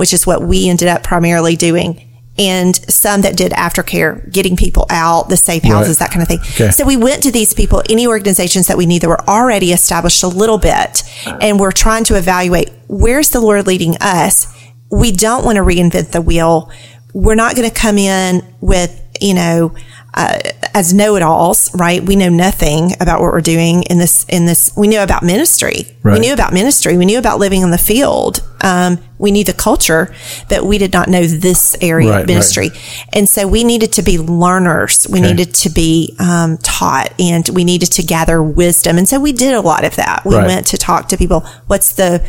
[0.00, 2.08] which is what we ended up primarily doing
[2.38, 6.06] and some that did aftercare, getting people out, the safe houses, Right.
[6.08, 6.40] that kind of thing.
[6.54, 6.70] Okay.
[6.70, 10.22] So we went to these people, any organizations that we knew that were already established
[10.22, 14.46] a little bit, and we're trying to evaluate where's the Lord leading us.
[14.90, 16.70] We don't want to reinvent the wheel.
[17.12, 19.74] We're not going to come in with, you know,
[20.14, 20.38] uh,
[20.74, 22.02] as know-it-alls, right?
[22.02, 24.26] We know nothing about what we're doing in this.
[24.28, 25.96] In this, we knew about ministry.
[26.02, 26.14] Right.
[26.14, 26.98] We knew about ministry.
[26.98, 28.40] We knew about living in the field.
[28.60, 30.14] Um, we knew the culture,
[30.50, 32.70] but we did not know this area Right, of ministry.
[33.12, 35.06] And so we needed to be learners.
[35.08, 35.28] We Okay.
[35.28, 38.98] needed to be um, taught, and we needed to gather wisdom.
[38.98, 40.26] And so we did a lot of that.
[40.26, 40.46] We Right.
[40.46, 41.44] went to talk to people.
[41.68, 42.20] What's the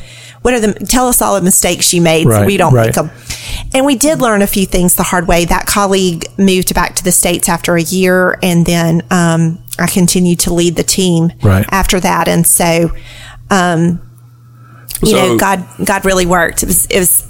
[0.44, 2.86] what are the tell us all the mistakes you made so we don't right.
[2.88, 3.10] make them.
[3.74, 5.46] And we did learn a few things the hard way.
[5.46, 10.40] That colleague moved back to the states after a year, and then um, I continued
[10.42, 11.66] to lead the team Right.
[11.72, 12.28] after that.
[12.28, 12.92] And so,
[13.50, 14.00] um,
[15.02, 16.62] you So- know, God God really worked.
[16.62, 17.24] It was it was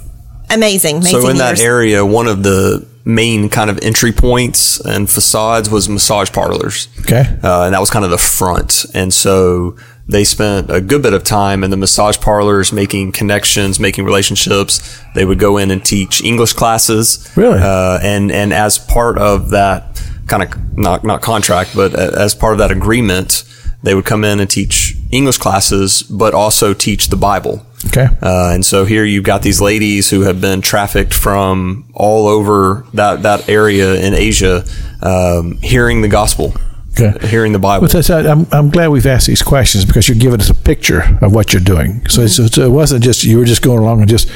[0.50, 0.96] amazing.
[0.98, 5.68] amazing So in that area, one of the main kind of entry points and facades
[5.70, 6.88] was massage parlors.
[7.00, 7.24] Okay.
[7.42, 8.86] Uh, and that was kind of the front.
[8.94, 13.80] And so they spent a good bit of time in the massage parlors making connections,
[13.80, 15.00] making relationships.
[15.14, 17.30] They would go in and teach English classes.
[17.36, 17.58] Really?
[17.60, 22.52] Uh, and, and as part of that kind of not, not contract, but as part
[22.52, 23.44] of that agreement,
[23.82, 27.64] they would come in and teach English classes, but also teach the Bible.
[27.86, 28.08] Okay.
[28.22, 32.86] Uh, and so here you've got these ladies who have been trafficked from all over
[32.94, 34.64] that, that area in Asia,
[35.02, 36.54] um, hearing the gospel,
[36.98, 37.28] Okay.
[37.28, 37.82] hearing the Bible.
[37.82, 41.18] Well, that's, I'm, I'm glad we've asked these questions because you're giving us a picture
[41.20, 42.06] of what you're doing.
[42.08, 42.44] So, mm-hmm.
[42.44, 44.30] it's so it wasn't just you were just going along and just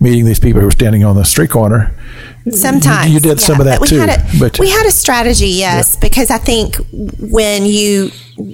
[0.00, 1.94] meeting these people who were standing on the street corner.
[2.46, 2.56] Mm-hmm.
[2.56, 5.48] Sometimes You- did some of that but too, Had a, but- we had a strategy,
[5.48, 6.76] yes, because I think
[7.20, 8.10] when you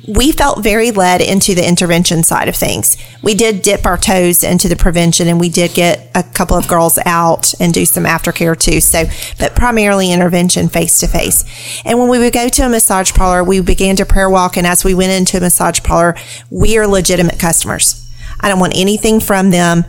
[0.07, 2.97] we felt very led into the intervention side of things.
[3.21, 6.69] We did dip our toes into the prevention, and we did get a couple of
[6.69, 8.81] girls out and do some aftercare too.
[8.81, 9.07] So,
[9.41, 11.45] but primarily intervention face to face.
[11.85, 14.69] And when we would go to a massage parlor, we began to prayer walk, and
[14.69, 16.15] as we went into a massage parlor,
[16.49, 18.09] we are legitimate customers.
[18.39, 19.85] I don't want anything from them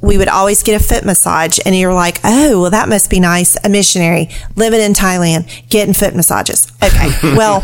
[0.00, 3.18] we would always get a foot massage and you're like, oh, well, that must be
[3.18, 3.56] nice.
[3.64, 6.70] A missionary living in Thailand, getting foot massages.
[6.82, 7.08] Okay.
[7.38, 7.60] Well,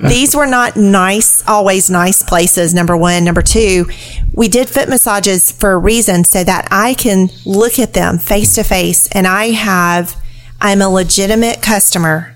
[0.00, 2.74] these were not nice, always nice places.
[2.74, 3.24] Number one.
[3.24, 3.86] Number two,
[4.32, 8.54] we did foot massages for a reason so that I can look at them face
[8.54, 10.16] to face and I have,
[10.60, 12.34] I'm a legitimate customer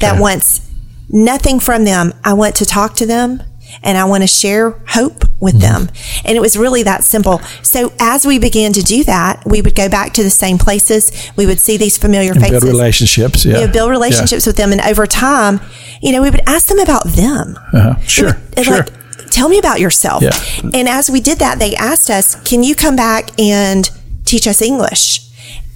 [0.00, 0.68] that wants
[1.08, 2.12] nothing from them.
[2.24, 3.42] I want to talk to them
[3.82, 5.88] and I want to share hope with them.
[6.24, 7.38] And it was really that simple.
[7.62, 11.10] So as we began to do that, we would go back to the same places.
[11.36, 12.62] We would see these familiar And faces.
[12.62, 13.44] build relationships.
[13.44, 13.60] Yeah.
[13.60, 14.72] You know, build relationships with them.
[14.72, 15.60] And over time,
[16.00, 17.58] you know, we would ask them about them.
[17.72, 17.98] Uh-huh.
[18.02, 18.36] Sure.
[18.56, 18.78] And Sure.
[18.78, 20.22] Like, tell me about yourself.
[20.22, 20.30] Yeah.
[20.74, 23.90] And as we did that, they asked us, can you come back and
[24.24, 25.20] teach us English?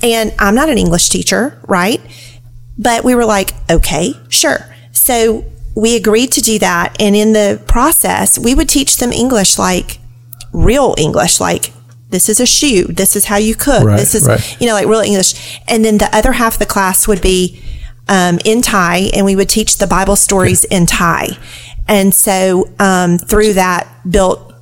[0.03, 2.01] And I'm not an English teacher, right?
[2.79, 4.59] But we were like, okay, sure.
[4.93, 5.45] So
[5.77, 6.97] we agreed to do that.
[7.01, 9.99] And in the process, we would teach them English like
[10.53, 11.73] real English, like
[12.09, 12.85] this is a shoe.
[12.85, 13.85] This is how you cook.
[13.85, 14.61] Right, this is, right.
[14.61, 15.61] you know, like real English.
[15.69, 17.63] And then the other half of the class would be
[18.09, 21.29] um, in Thai, and we would teach the Bible stories in Thai.
[21.87, 24.55] And so um, through that, built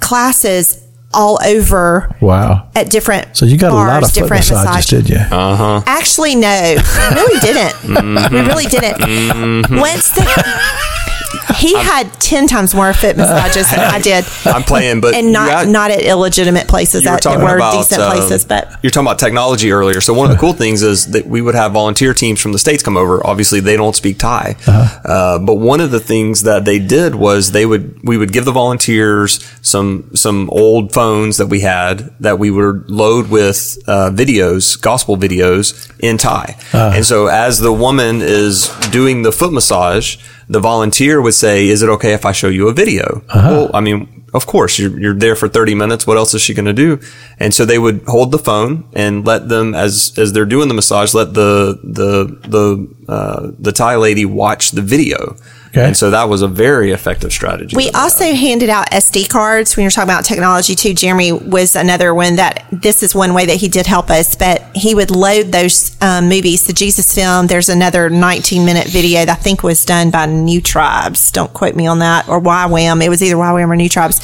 [0.00, 0.84] classes
[1.14, 2.70] all over wow.
[2.74, 5.16] at different So you got a lot bars, of foot different massages, did you?
[5.16, 5.82] Uh-huh.
[5.86, 6.76] Actually, no,
[7.14, 8.32] no, we didn't.
[8.32, 8.98] We really didn't.
[8.98, 9.78] Mm-hmm.
[9.78, 10.22] Once the
[11.56, 15.48] he had ten times more foot massages than I did, I'm playing, but and not
[15.48, 17.04] got- not at illegitimate places.
[17.04, 20.00] you were That talking were about decent um, places, but you're talking about technology earlier.
[20.00, 22.58] So one of the cool things is that we would have volunteer teams from the
[22.58, 23.24] states come over.
[23.26, 25.00] Obviously, they don't speak Thai, Uh-huh.
[25.08, 28.44] uh, but one of the things that they did was they would we would give
[28.44, 34.10] the volunteers some some old phones that we had that we would load with uh,
[34.10, 36.56] videos, gospel videos in Thai.
[36.72, 36.92] Uh-huh.
[36.94, 40.16] And so as the woman is doing the foot massage,
[40.48, 43.48] the volunteer would say, "Is it okay if I show you a video?" Uh-huh.
[43.50, 46.06] Well, I mean, of course, you're, you're there for 30 minutes.
[46.06, 47.00] What else is she going to do?
[47.38, 50.74] And so they would hold the phone and let them, as, as they're doing the
[50.74, 55.36] massage, let the, the, the, uh, the Thai lady watch the video.
[55.78, 55.86] Okay.
[55.86, 57.76] And so that was a very effective strategy.
[57.76, 60.94] We that they also handed out SD cards when you're talking about technology too.
[60.94, 64.62] Jeremy was another one that this is one way that he did help us, but
[64.74, 67.46] he would load those um, movies, the Jesus film.
[67.46, 71.30] There's another 19 minute video that I think was done by New Tribes.
[71.30, 73.02] Don't quote me on that or YWAM.
[73.02, 74.20] It was either YWAM or New Tribes.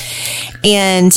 [0.64, 1.16] And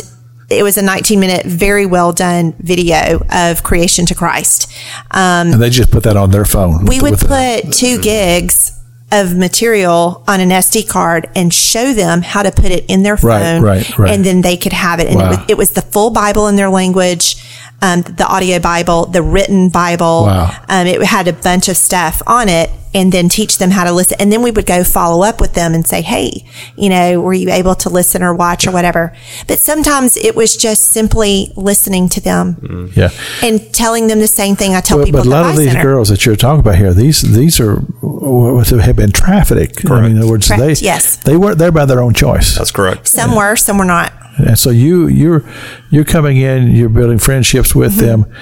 [0.50, 4.72] it was a 19 minute, very well done video of creation to Christ.
[5.12, 6.86] Um, And they just put that on their phone.
[6.86, 8.72] we would with the- put two gigs
[9.12, 13.16] of material on an SD card and show them how to put it in their
[13.16, 14.14] phone, right, right.
[14.14, 15.08] and then they could have it.
[15.08, 17.42] And it, was, it was the full Bible in their language.
[17.82, 20.24] Um, the audio Bible, the written Bible.
[20.26, 20.64] Wow.
[20.68, 23.92] Um, it had a bunch of stuff on it and then teach them how to
[23.92, 24.18] listen.
[24.20, 27.34] And then we would go follow up with them and say, Hey, you know, were
[27.34, 29.16] you able to listen or watch or whatever?
[29.48, 33.10] But sometimes it was just simply listening to them Yeah.
[33.44, 35.50] and telling them the same thing I tell But, people but a at the lot
[35.52, 35.84] of these Center.
[35.84, 39.86] girls that you're talking about here, these these are what have been trafficked.
[39.90, 41.18] I mean, in other words, Correct, they yes.
[41.18, 42.56] they weren't there by their own choice.
[42.58, 43.08] That's correct.
[43.08, 44.12] Some were, some were not.
[44.38, 45.44] And so you you're
[45.90, 48.06] you're coming in, you're building friendships with Mm-hmm.
[48.06, 48.34] them.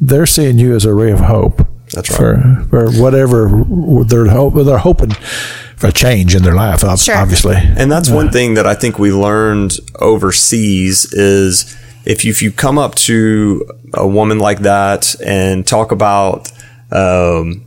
[0.00, 1.66] They're seeing you as a ray of hope.
[1.92, 2.18] That's right.
[2.68, 3.48] For for whatever
[4.06, 5.10] they're hope they're hoping
[5.76, 6.82] for a change in their life.
[6.84, 7.16] ob- Sure.
[7.16, 12.42] Obviously, And that's one thing that I think we learned overseas is if you, if
[12.42, 16.50] you come up to a woman like that and talk about
[16.92, 17.64] um,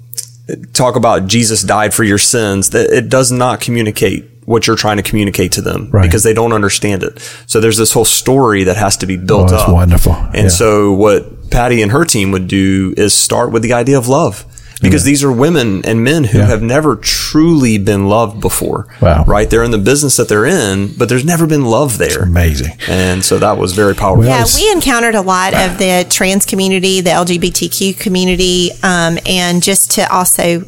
[0.74, 4.96] talk about Jesus died for your sins, that it does not communicate what you're trying
[4.96, 6.04] to communicate to them Right.
[6.04, 7.20] because they don't understand it.
[7.48, 9.70] So there's this whole story that has to be built Oh, that's up.
[9.70, 10.16] wonderful.
[10.34, 10.48] And Yeah.
[10.48, 14.46] so what Patti and her team would do is start with the idea of love.
[14.80, 16.46] Because these are women and men who Yeah.
[16.46, 18.86] have never truly been loved before.
[19.02, 19.24] Wow.
[19.28, 19.50] Right?
[19.50, 22.22] They're in the business that they're in, but there's never been love there.
[22.22, 22.74] amazing.
[22.88, 24.26] And so that was very powerful.
[24.26, 29.90] Yeah, we encountered a lot of the trans community, the LGBTQ community, um, and just
[29.96, 30.64] to also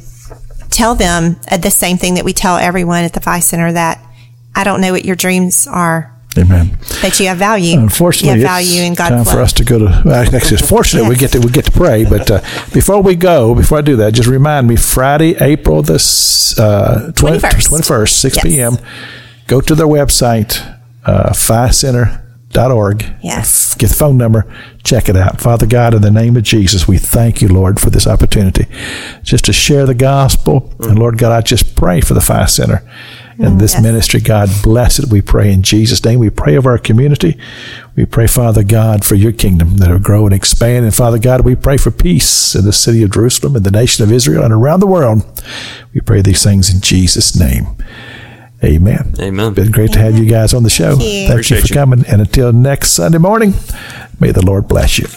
[0.80, 4.00] tell them uh, the same thing that we tell everyone at the Phi Center that
[4.56, 6.78] I don't know what your dreams are, Amen.
[7.02, 7.78] That you have value.
[7.80, 9.34] Unfortunately, you have value in it's God's time love.
[9.34, 9.86] for us to go to.
[10.06, 12.06] Well, actually, it's fortunate we get to we get to pray.
[12.06, 12.40] But uh,
[12.72, 17.68] before we go, before I do that, just remind me Friday, April the uh, 21st.
[17.70, 18.44] twenty first, six Yes.
[18.46, 18.74] p.m.
[19.48, 20.52] Go to their website,
[21.06, 21.34] uh,
[22.54, 23.06] phicenter.org.
[23.22, 23.76] Yes.
[23.76, 24.52] Get the phone number.
[24.84, 25.40] Check it out.
[25.42, 28.66] Father God, in the name of Jesus, we thank you, Lord, for this opportunity
[29.24, 30.74] just to share the gospel.
[30.80, 32.82] And Lord God, I just pray for the Phi Center
[33.38, 33.84] and this Yes.
[33.84, 34.20] ministry.
[34.20, 35.10] God bless it.
[35.10, 36.20] We pray in Jesus' name.
[36.20, 37.38] We pray over our community.
[37.96, 40.86] We pray, Father God, for your kingdom that will grow and expand.
[40.86, 44.04] And Father God, we pray for peace in the city of Jerusalem and the nation
[44.04, 45.24] of Israel and around the world.
[45.94, 47.68] We pray these things in Jesus' name.
[48.64, 49.14] Amen.
[49.20, 49.54] Amen.
[49.54, 50.92] Been great to have you guys on the show.
[50.92, 50.98] you.
[50.98, 51.74] Thank you Appreciate for you.
[51.76, 52.06] coming.
[52.08, 53.54] And until next Sunday morning,
[54.20, 55.08] may the Lord bless you.